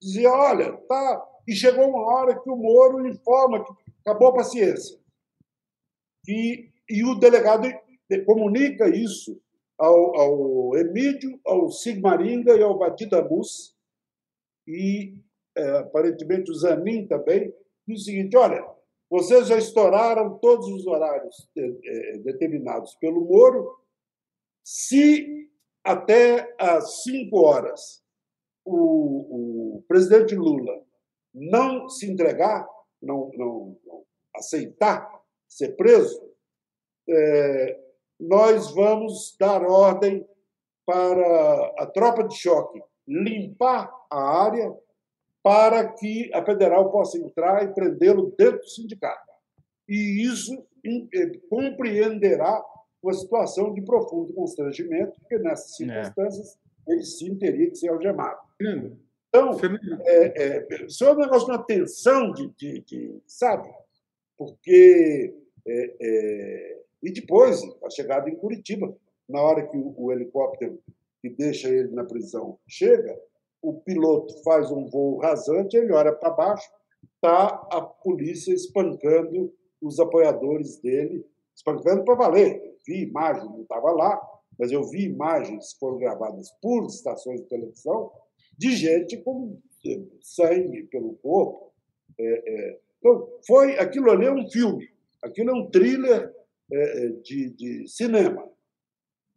[0.00, 1.26] Dizia: olha, tá.
[1.46, 4.98] E chegou uma hora que o Moro informa que acabou a paciência.
[6.26, 7.66] E, e o delegado
[8.26, 9.40] comunica isso
[9.78, 13.74] ao, ao Emílio, ao Sigmaringa e ao Batida Mus,
[14.66, 15.14] e
[15.56, 17.54] é, aparentemente o Zanin também,
[17.86, 18.64] diz o seguinte: olha,
[19.10, 23.78] vocês já estouraram todos os horários é, é, determinados pelo Moro.
[24.62, 25.48] Se
[25.82, 28.02] até às 5 horas
[28.64, 30.84] o, o presidente Lula
[31.32, 32.68] não se entregar,
[33.00, 34.04] não, não, não
[34.36, 35.08] aceitar
[35.48, 36.20] ser preso,
[37.08, 37.80] é,
[38.20, 40.28] nós vamos dar ordem
[40.84, 44.74] para a tropa de choque limpar a área
[45.48, 49.32] para que a federal possa entrar e prendê-lo dentro do sindicato.
[49.88, 50.52] E isso
[50.84, 52.62] eh, compreenderá
[53.02, 55.86] uma situação de profundo constrangimento, porque nessas é.
[55.86, 56.92] circunstâncias é.
[56.92, 58.38] ele sim teria que ser algemado.
[59.30, 59.58] Então,
[60.04, 63.70] é, é, isso é um negócio de uma tensão de, de, de sabe?
[64.36, 65.34] Porque.
[65.66, 68.94] É, é, e depois, a chegada em Curitiba,
[69.26, 70.78] na hora que o, o helicóptero
[71.22, 73.18] que deixa ele na prisão chega,
[73.62, 76.68] o piloto faz um voo rasante, ele olha para baixo,
[77.14, 82.76] está a polícia espancando os apoiadores dele, espancando para valer.
[82.86, 84.20] Vi imagens, não estava lá,
[84.58, 88.10] mas eu vi imagens que foram gravadas por estações de televisão
[88.56, 89.58] de gente com
[90.20, 91.72] sangue pelo corpo.
[92.18, 92.80] É, é.
[92.98, 94.88] Então, foi, aquilo ali é um filme,
[95.22, 96.34] aquilo é um thriller
[96.72, 98.50] é, de, de cinema.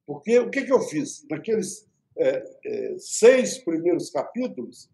[0.06, 1.26] Porque o que, que eu fiz?
[1.30, 4.90] Naqueles é, é, seis primeiros capítulos,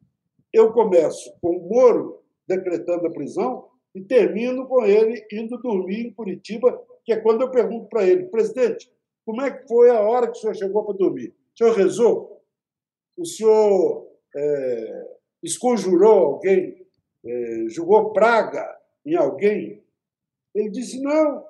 [0.54, 6.14] eu começo com o Moro decretando a prisão e termino com ele indo dormir em
[6.14, 8.92] Curitiba, que é quando eu pergunto para ele, presidente,
[9.26, 11.36] como é que foi a hora que o senhor chegou para dormir?
[11.54, 12.42] O senhor rezou?
[13.18, 16.86] O senhor é, esconjurou alguém?
[17.26, 18.66] É, jogou praga
[19.06, 19.84] em alguém?
[20.56, 21.46] Ele disse, não,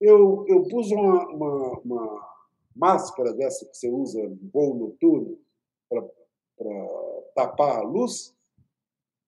[0.00, 2.33] eu, eu pus uma, uma, uma
[2.74, 5.38] máscara dessa que você usa no voo noturno
[5.88, 6.04] para
[7.34, 8.34] tapar a luz.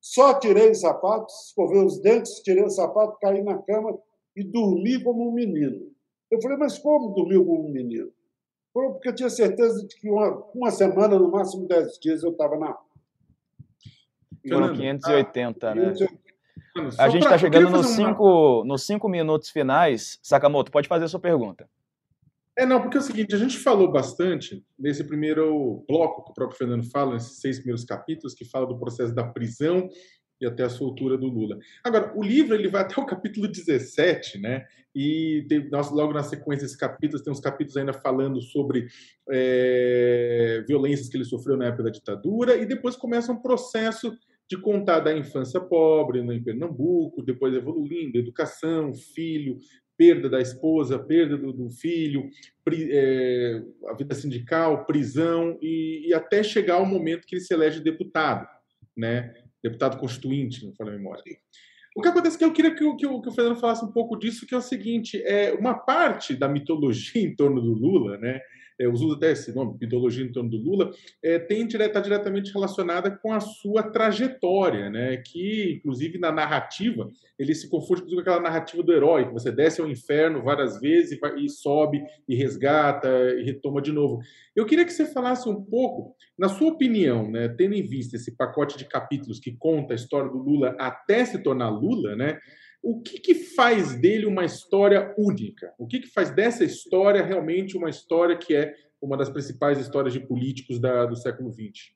[0.01, 3.99] Só tirei os sapatos, escovei os dentes, tirei o sapato, caí na cama
[4.37, 5.91] e dormi como um menino.
[6.31, 8.13] Eu falei, mas como dormiu como um menino?
[8.73, 12.57] Porque eu tinha certeza de que uma, uma semana, no máximo dez dias, eu estava
[12.57, 12.77] na
[14.49, 15.95] Foram 580, né?
[16.99, 20.19] A gente está chegando nos cinco, nos cinco minutos finais.
[20.23, 21.69] Sakamoto, pode fazer a sua pergunta.
[22.59, 26.35] É, não, porque é o seguinte, a gente falou bastante nesse primeiro bloco que o
[26.35, 29.91] próprio Fernando fala, nesses seis primeiros capítulos, que fala do processo da prisão
[30.41, 31.59] e até a soltura do Lula.
[31.85, 34.65] Agora, o livro ele vai até o capítulo 17, né?
[34.95, 38.87] E tem, nós, logo na sequência desses capítulos, tem uns capítulos ainda falando sobre
[39.31, 44.17] é, violências que ele sofreu na época da ditadura, e depois começa um processo
[44.49, 49.59] de contar da infância pobre em Pernambuco, depois evoluindo, educação, filho,
[49.97, 52.29] perda da esposa, perda do, do filho,
[52.65, 57.55] pri, é, a vida sindical, prisão e, e, até chegar ao momento que ele se
[57.55, 58.47] elege deputado,
[58.97, 59.35] né?
[59.63, 61.23] Deputado constituinte, não falo a memória.
[61.97, 63.83] O que acontece é que eu queria que o, que, o, que o Fernando falasse
[63.83, 67.73] um pouco disso, que é o seguinte: é uma parte da mitologia em torno do
[67.73, 68.41] Lula, né?
[68.79, 70.91] É, uso até esse nome, mitologia em torno do Lula,
[71.23, 75.17] é, tem está diretamente relacionada com a sua trajetória, né?
[75.19, 77.09] que, inclusive, na narrativa,
[77.39, 81.19] ele se confunde com aquela narrativa do herói, que você desce ao inferno várias vezes
[81.19, 83.09] e, e sobe, e resgata,
[83.39, 84.21] e retoma de novo.
[84.55, 88.37] Eu queria que você falasse um pouco, na sua opinião, né, tendo em vista esse
[88.37, 92.39] pacote de capítulos que conta a história do Lula até se tornar Lula, né?
[92.89, 95.75] O que, que, faz dele uma história única?
[95.77, 100.13] O que, que, faz dessa história realmente uma história que é uma das principais histórias
[100.13, 101.93] de políticos da, do século XX?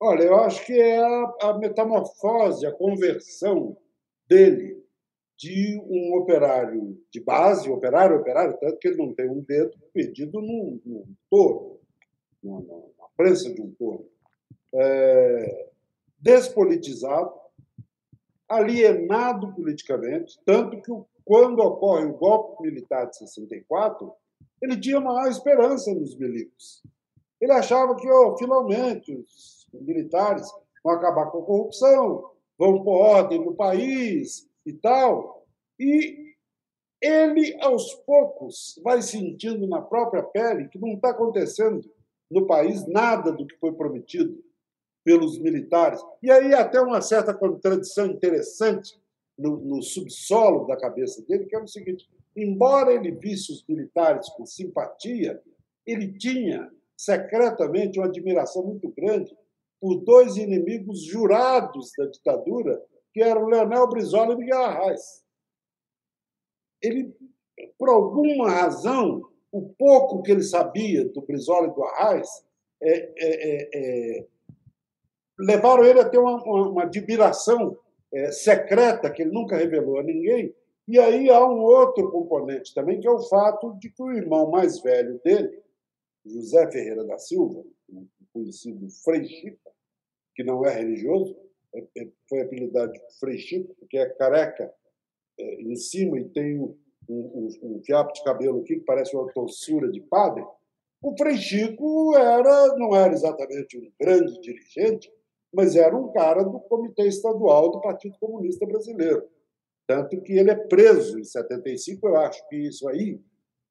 [0.00, 3.76] Olha, eu acho que é a, a metamorfose, a conversão
[4.28, 4.80] dele
[5.36, 10.40] de um operário de base, operário, operário, tanto que ele não tem um dedo perdido
[10.40, 11.80] num, num touro,
[12.44, 14.08] na prensa de um touro,
[14.72, 15.70] é,
[16.20, 17.32] despolitizado,
[18.48, 20.92] alienado politicamente, tanto que
[21.24, 24.10] quando ocorre o golpe militar de 64,
[24.62, 26.82] ele tinha maior esperança nos milicos.
[27.40, 30.50] Ele achava que, oh, finalmente, os militares
[30.82, 35.46] vão acabar com a corrupção, vão pôr ordem no país e tal.
[35.78, 36.34] E
[37.00, 41.88] ele, aos poucos, vai sentindo na própria pele que não está acontecendo
[42.30, 44.42] no país nada do que foi prometido
[45.08, 46.04] pelos militares.
[46.22, 49.00] E aí até uma certa contradição interessante
[49.38, 52.06] no, no subsolo da cabeça dele, que é o seguinte:
[52.36, 55.42] embora ele visse os militares com simpatia,
[55.86, 59.34] ele tinha secretamente uma admiração muito grande
[59.80, 62.84] por dois inimigos jurados da ditadura,
[63.14, 65.24] que eram Leonel Brizola e Miguel Arraes.
[66.82, 67.16] Ele,
[67.78, 72.28] por alguma razão, o pouco que ele sabia do Brizola e do Arraes
[72.82, 74.26] é, é, é, é
[75.38, 77.78] levaram ele a ter uma, uma, uma admiração
[78.12, 80.54] é, secreta que ele nunca revelou a ninguém.
[80.86, 84.50] E aí há um outro componente também, que é o fato de que o irmão
[84.50, 85.62] mais velho dele,
[86.24, 87.62] José Ferreira da Silva,
[88.32, 89.70] conhecido Frei Chico,
[90.34, 91.36] que não é religioso,
[91.74, 94.72] é, é, foi apelidado de Frei Chico, porque é careca
[95.38, 96.76] é, em cima e tem um,
[97.08, 100.44] um, um, fiapo de cabelo aqui que parece uma tossura de padre.
[101.02, 105.12] O Frei Chico era, não era exatamente um grande dirigente,
[105.52, 109.26] mas era um cara do Comitê Estadual do Partido Comunista Brasileiro.
[109.86, 113.20] Tanto que ele é preso em 75, eu acho que isso aí,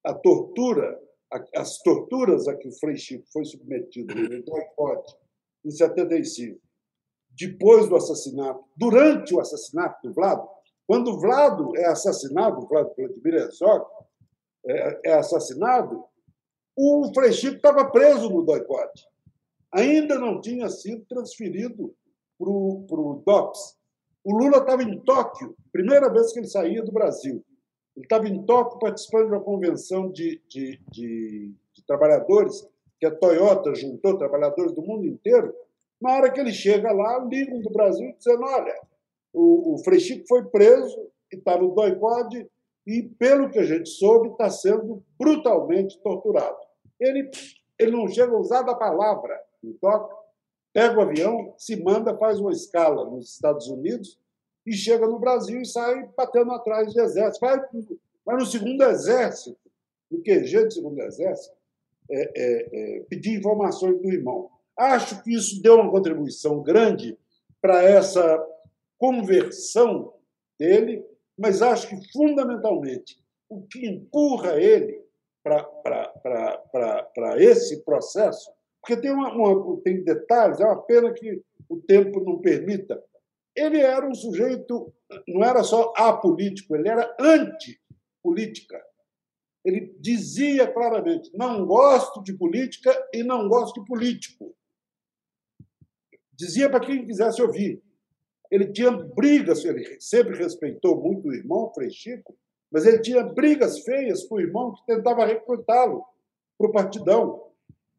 [0.04, 1.00] a tortura,
[1.56, 5.16] as torturas a que o Frei Chico foi submetido no boicote
[5.64, 6.60] em 75,
[7.32, 10.48] depois do assassinato, durante o assassinato do Vlado,
[10.88, 13.86] quando o Vlado é assassinado, o Vlado Vladimir Herzog
[14.66, 16.04] é, é assassinado,
[16.76, 19.06] o Frei Chico estava preso no boicote
[19.72, 21.94] ainda não tinha sido transferido
[22.38, 23.78] para o DOPS.
[24.24, 27.44] O Lula estava em Tóquio, primeira vez que ele saía do Brasil.
[27.96, 32.68] Ele estava em Tóquio participando de uma convenção de, de, de, de trabalhadores,
[33.00, 35.54] que a Toyota juntou trabalhadores do mundo inteiro.
[36.02, 38.76] Na hora que ele chega lá, ligam do Brasil dizendo: olha,
[39.34, 42.48] o, o Frei Chico foi preso e está no doicode
[42.86, 46.58] e, pelo que a gente soube, está sendo brutalmente torturado.
[47.00, 47.30] Ele,
[47.80, 50.16] ele não chega a usar a palavra em Tóquio,
[50.74, 54.20] pega o avião, se manda, faz uma escala nos Estados Unidos
[54.66, 57.46] e chega no Brasil e sai batendo atrás de exército.
[57.46, 57.60] Vai,
[58.26, 59.58] vai no segundo exército,
[60.12, 61.56] no QG do segundo exército,
[62.10, 64.50] é, é, é, pedir informações do irmão.
[64.78, 67.18] Acho que isso deu uma contribuição grande
[67.62, 68.46] para essa
[68.98, 70.14] conversão
[70.60, 71.04] dele,
[71.38, 75.02] mas acho que, fundamentalmente, o que empurra ele
[75.44, 78.52] para esse processo
[78.82, 83.04] porque tem, uma, uma, tem detalhes, é uma pena que o tempo não permita.
[83.56, 84.94] Ele era um sujeito,
[85.28, 88.82] não era só apolítico, ele era antipolítica.
[89.66, 94.56] Ele dizia claramente: não gosto de política e não gosto de político.
[96.32, 97.82] Dizia para quem quisesse ouvir.
[98.50, 102.38] Ele tinha brigas, ele sempre respeitou muito o irmão, Frei Chico,
[102.72, 106.06] mas ele tinha brigas feias com o irmão que tentava recrutá-lo
[106.58, 107.47] para o partidão.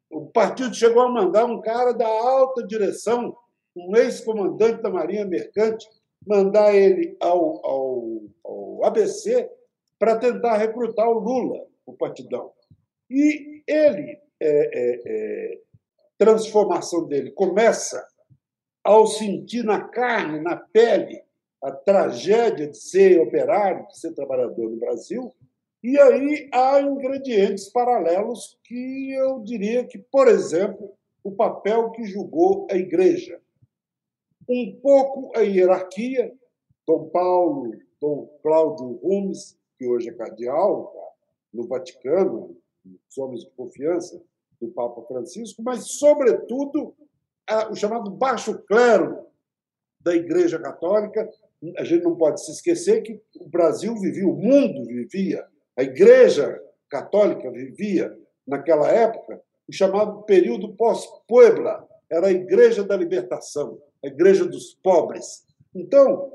[0.09, 3.35] O partido chegou a mandar um cara da alta direção,
[3.75, 5.87] um ex-comandante da Marinha Mercante,
[6.25, 9.49] mandar ele ao, ao, ao ABC
[9.97, 12.51] para tentar recrutar o Lula, o partidão.
[13.09, 15.59] E ele, é, é, é,
[16.17, 18.05] transformação dele começa
[18.83, 21.21] ao sentir na carne, na pele,
[21.61, 25.33] a tragédia de ser operário, de ser trabalhador no Brasil,
[25.81, 32.67] e aí há ingredientes paralelos que eu diria que, por exemplo, o papel que julgou
[32.69, 33.41] a igreja.
[34.47, 36.33] Um pouco a hierarquia,
[36.85, 37.71] Dom Paulo,
[38.01, 41.09] Dom Cláudio Rumes, que hoje é cardeal tá,
[41.53, 42.57] no Vaticano,
[43.09, 44.21] os homens de confiança
[44.59, 46.93] do Papa Francisco, mas, sobretudo,
[47.71, 49.25] o chamado baixo clero
[50.01, 51.29] da Igreja Católica.
[51.77, 55.47] A gente não pode se esquecer que o Brasil vivia, o mundo vivia
[55.79, 58.13] a Igreja Católica vivia,
[58.45, 65.45] naquela época, o chamado período pós-Puebla, era a Igreja da Libertação, a Igreja dos Pobres.
[65.73, 66.33] Então,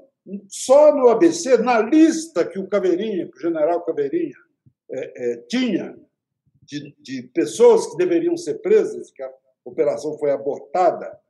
[0.48, 4.34] só no ABC, na lista que o Caveirinha, que o general Caveirinha
[4.90, 5.94] é, é, tinha
[6.62, 9.30] de, de, pessoas que deveriam ser presas, que a
[9.62, 11.20] operação foi abortada,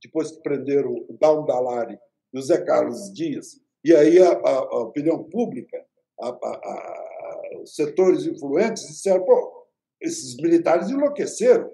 [0.00, 1.98] depois que prenderam o Down Dalari
[2.32, 5.84] e o Zé Carlos Dias, e aí a, a, a opinião pública,
[6.20, 6.28] a,
[7.64, 9.66] setores influentes disseram: pô,
[10.00, 11.70] esses militares enlouqueceram.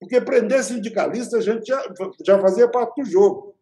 [0.00, 1.82] Porque prender sindicalista a gente já,
[2.24, 3.56] já fazia parte do jogo.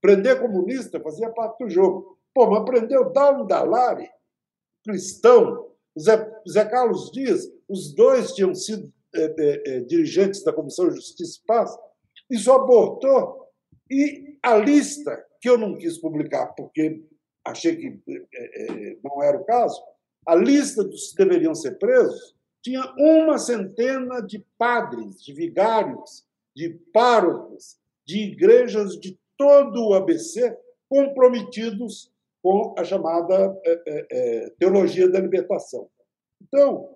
[0.00, 2.18] Prender comunista fazia parte do jogo.
[2.34, 4.08] Pô, mas prendeu Dalmo Dalari,
[4.84, 9.22] cristão, Zé, Zé Carlos Dias, os dois tinham sido é,
[9.66, 11.76] é, dirigentes da Comissão de Justiça e Paz,
[12.30, 13.48] isso abortou.
[13.90, 17.02] E a lista, que eu não quis publicar porque
[17.44, 18.02] achei que
[18.34, 19.82] é, não era o caso,
[20.28, 26.68] a lista dos que deveriam ser presos tinha uma centena de padres, de vigários, de
[26.92, 30.54] párocos, de igrejas de todo o ABC
[30.86, 32.12] comprometidos
[32.42, 35.88] com a chamada é, é, teologia da libertação.
[36.42, 36.90] Então,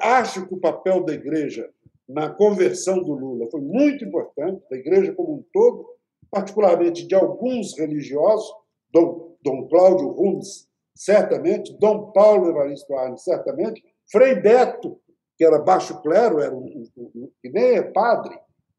[0.00, 1.70] acho que o papel da igreja
[2.06, 5.96] na conversão do Lula foi muito importante, da igreja como um todo,
[6.30, 8.52] particularmente de alguns religiosos,
[8.92, 14.98] Dom, Dom Cláudio Rumes certamente, Dom Paulo Evaristo Arnes, certamente, Frei Beto,
[15.36, 18.36] que era baixo clero, era um, um, um, que nem é padre,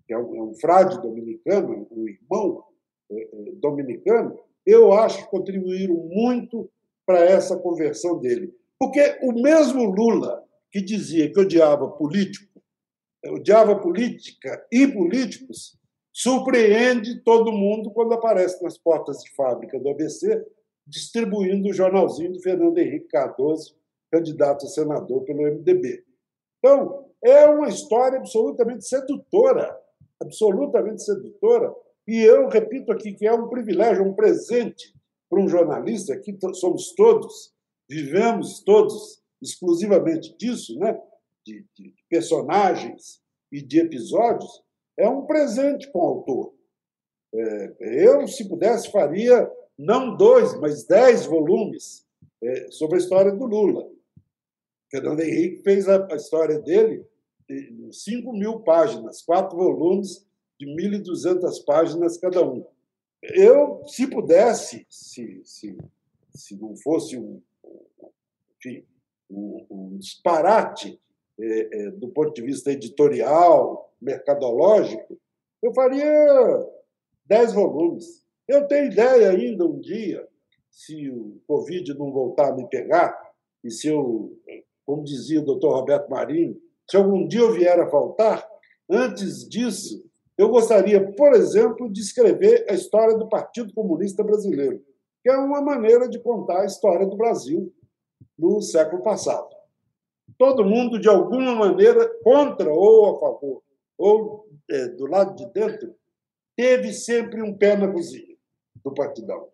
[0.07, 2.63] que é um, é um frade dominicano, um irmão
[3.11, 6.69] é, é, dominicano, eu acho que contribuíram muito
[7.05, 8.53] para essa conversão dele.
[8.79, 12.59] Porque o mesmo Lula, que dizia que odiava político,
[13.27, 15.77] odiava política e políticos,
[16.11, 20.43] surpreende todo mundo quando aparece nas portas de fábrica do ABC
[20.87, 23.75] distribuindo o jornalzinho do Fernando Henrique Cardoso,
[24.11, 26.03] candidato a senador pelo MDB.
[26.59, 29.77] Então, é uma história absolutamente sedutora,
[30.21, 31.73] absolutamente sedutora,
[32.07, 34.93] e eu repito aqui que é um privilégio, um presente
[35.29, 37.53] para um jornalista, que somos todos,
[37.89, 40.97] vivemos todos exclusivamente disso, né?
[41.45, 43.21] de, de personagens
[43.51, 44.63] e de episódios,
[44.97, 46.53] é um presente para o autor.
[47.33, 52.05] É, eu, se pudesse, faria não dois, mas dez volumes
[52.41, 53.89] é, sobre a história do Lula.
[54.89, 57.05] Fernando Henrique fez a, a história dele
[57.49, 60.25] em 5 mil páginas, quatro volumes
[60.59, 62.65] de 1.200 páginas cada um.
[63.21, 65.77] Eu, se pudesse, se, se,
[66.33, 67.41] se não fosse um,
[68.57, 68.85] enfim,
[69.29, 70.99] um, um disparate
[71.39, 75.19] é, é, do ponto de vista editorial, mercadológico,
[75.61, 76.07] eu faria
[77.25, 78.25] dez volumes.
[78.47, 80.25] Eu tenho ideia ainda um dia,
[80.71, 83.13] se o Covid não voltar a me pegar,
[83.61, 84.37] e se eu,
[84.85, 86.55] como dizia o doutor Roberto Marinho,
[86.89, 88.47] se algum dia eu vier a faltar,
[88.89, 90.01] antes disso,
[90.37, 94.81] eu gostaria, por exemplo, de escrever a história do Partido Comunista Brasileiro,
[95.21, 97.73] que é uma maneira de contar a história do Brasil
[98.39, 99.49] no século passado.
[100.37, 103.61] Todo mundo, de alguma maneira, contra ou a favor,
[103.97, 105.93] ou é, do lado de dentro,
[106.55, 108.26] teve sempre um pé na cozinha
[108.89, 109.47] do Partidão.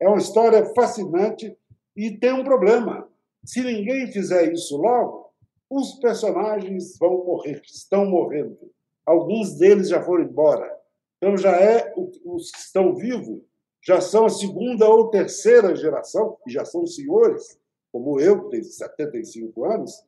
[0.00, 1.56] É uma história fascinante
[1.96, 3.08] e tem um problema.
[3.44, 5.32] Se ninguém fizer isso logo,
[5.70, 8.58] os personagens vão morrer, estão morrendo.
[9.04, 10.76] Alguns deles já foram embora.
[11.16, 13.42] Então já é os que estão vivos
[13.88, 17.58] já são a segunda ou terceira geração, e já são senhores,
[17.90, 20.04] como eu, que tenho 75 anos,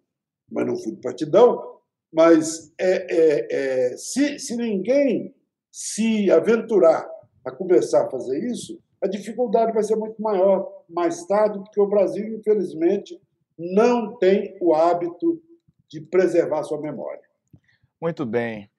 [0.51, 1.79] mas não fui do partidão.
[2.13, 5.35] Mas é, é, é, se, se ninguém
[5.73, 7.10] se aventurar
[7.45, 11.87] a começar a fazer isso, a dificuldade vai ser muito maior mais tarde, porque o
[11.87, 13.21] Brasil, infelizmente,
[13.59, 15.43] não tem o hábito
[15.89, 17.23] de preservar sua memória.
[18.01, 18.71] Muito bem.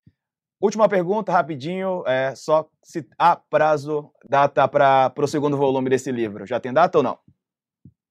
[0.62, 6.45] Última pergunta, rapidinho, é só se há prazo, data para o segundo volume desse livro.
[6.45, 7.18] Já tem data ou não?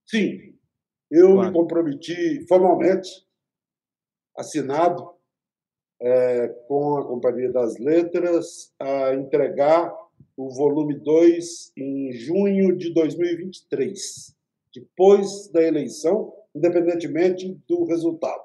[0.04, 0.58] Sim.
[1.08, 1.46] Eu Quando?
[1.46, 3.08] me comprometi formalmente,
[4.36, 5.14] assinado,
[6.02, 9.92] é, com a Companhia das Letras, a entregar
[10.40, 14.34] o volume 2 em junho de 2023,
[14.74, 18.42] depois da eleição, independentemente do resultado.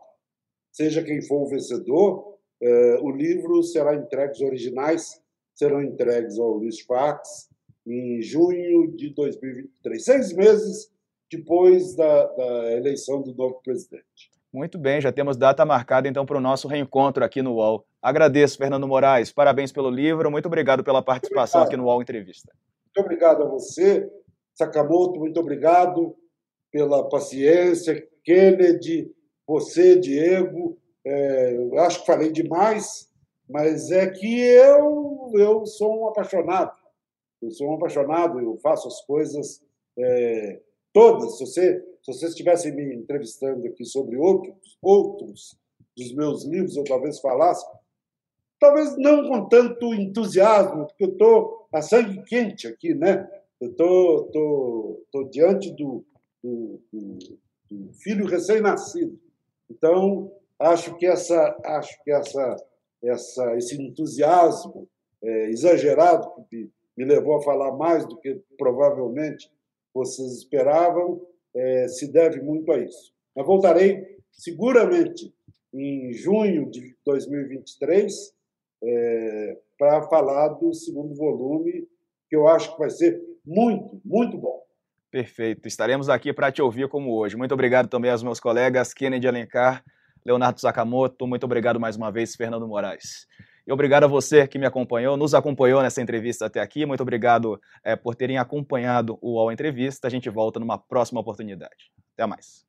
[0.73, 5.21] Seja quem for o vencedor, eh, o livro será entregue, os originais
[5.53, 7.49] serão entregues ao Luiz Fax
[7.87, 10.91] em junho de 2023, seis meses
[11.31, 14.35] depois da, da eleição do novo presidente.
[14.51, 17.85] Muito bem, já temos data marcada então para o nosso reencontro aqui no UOL.
[18.05, 21.79] Agradeço, Fernando Moraes, parabéns pelo livro, muito obrigado pela participação obrigado.
[21.79, 22.53] aqui no UOL Entrevista.
[22.85, 24.07] Muito obrigado a você,
[24.53, 26.15] Sakamoto, muito obrigado
[26.71, 29.11] pela paciência, Kennedy,
[29.47, 30.77] você, Diego.
[31.03, 33.09] É, eu acho que falei demais,
[33.49, 36.77] mas é que eu, eu sou um apaixonado.
[37.41, 39.63] Eu sou um apaixonado, eu faço as coisas
[39.97, 40.61] é,
[40.93, 41.39] todas.
[41.39, 45.57] Se você se vocês estivessem me entrevistando aqui sobre outros, outros
[45.97, 47.65] dos meus livros, eu talvez falasse,
[48.66, 53.29] talvez não com tanto entusiasmo, porque eu estou a sangue quente aqui, né?
[53.62, 56.04] Eu estou tô, tô, tô, diante do,
[56.43, 56.82] do,
[57.70, 59.20] do, filho recém-nascido.
[59.70, 62.55] Então, acho que essa, acho que essa,
[63.04, 64.87] essa, esse entusiasmo
[65.24, 69.51] é, exagerado que me levou a falar mais do que provavelmente
[69.93, 71.21] vocês esperavam,
[71.54, 73.13] é, se deve muito a isso.
[73.36, 75.33] Mas voltarei seguramente
[75.74, 78.36] em junho de 2023
[78.83, 81.87] é, para falar do segundo volume,
[82.29, 84.63] que eu acho que vai ser muito, muito bom.
[85.11, 85.67] Perfeito.
[85.67, 87.37] Estaremos aqui para te ouvir como hoje.
[87.37, 89.83] Muito obrigado também aos meus colegas Kennedy Alencar,
[90.25, 91.25] Leonardo Sakamoto.
[91.25, 93.25] Muito obrigado mais uma vez, Fernando Moraes.
[93.67, 96.85] E obrigado a você que me acompanhou, nos acompanhou nessa entrevista até aqui.
[96.85, 100.07] Muito obrigado é, por terem acompanhado o UOL Entrevista.
[100.07, 101.91] A gente volta numa próxima oportunidade.
[102.13, 102.65] Até mais.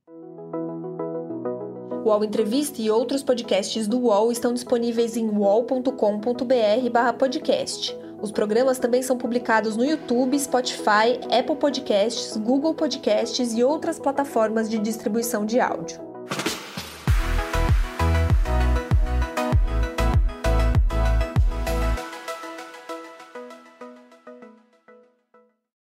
[2.06, 7.98] UOL Entrevista e outros podcasts do UOL estão disponíveis em uol.com.br/podcast.
[8.22, 14.70] Os programas também são publicados no YouTube, Spotify, Apple Podcasts, Google Podcasts e outras plataformas
[14.70, 16.05] de distribuição de áudio.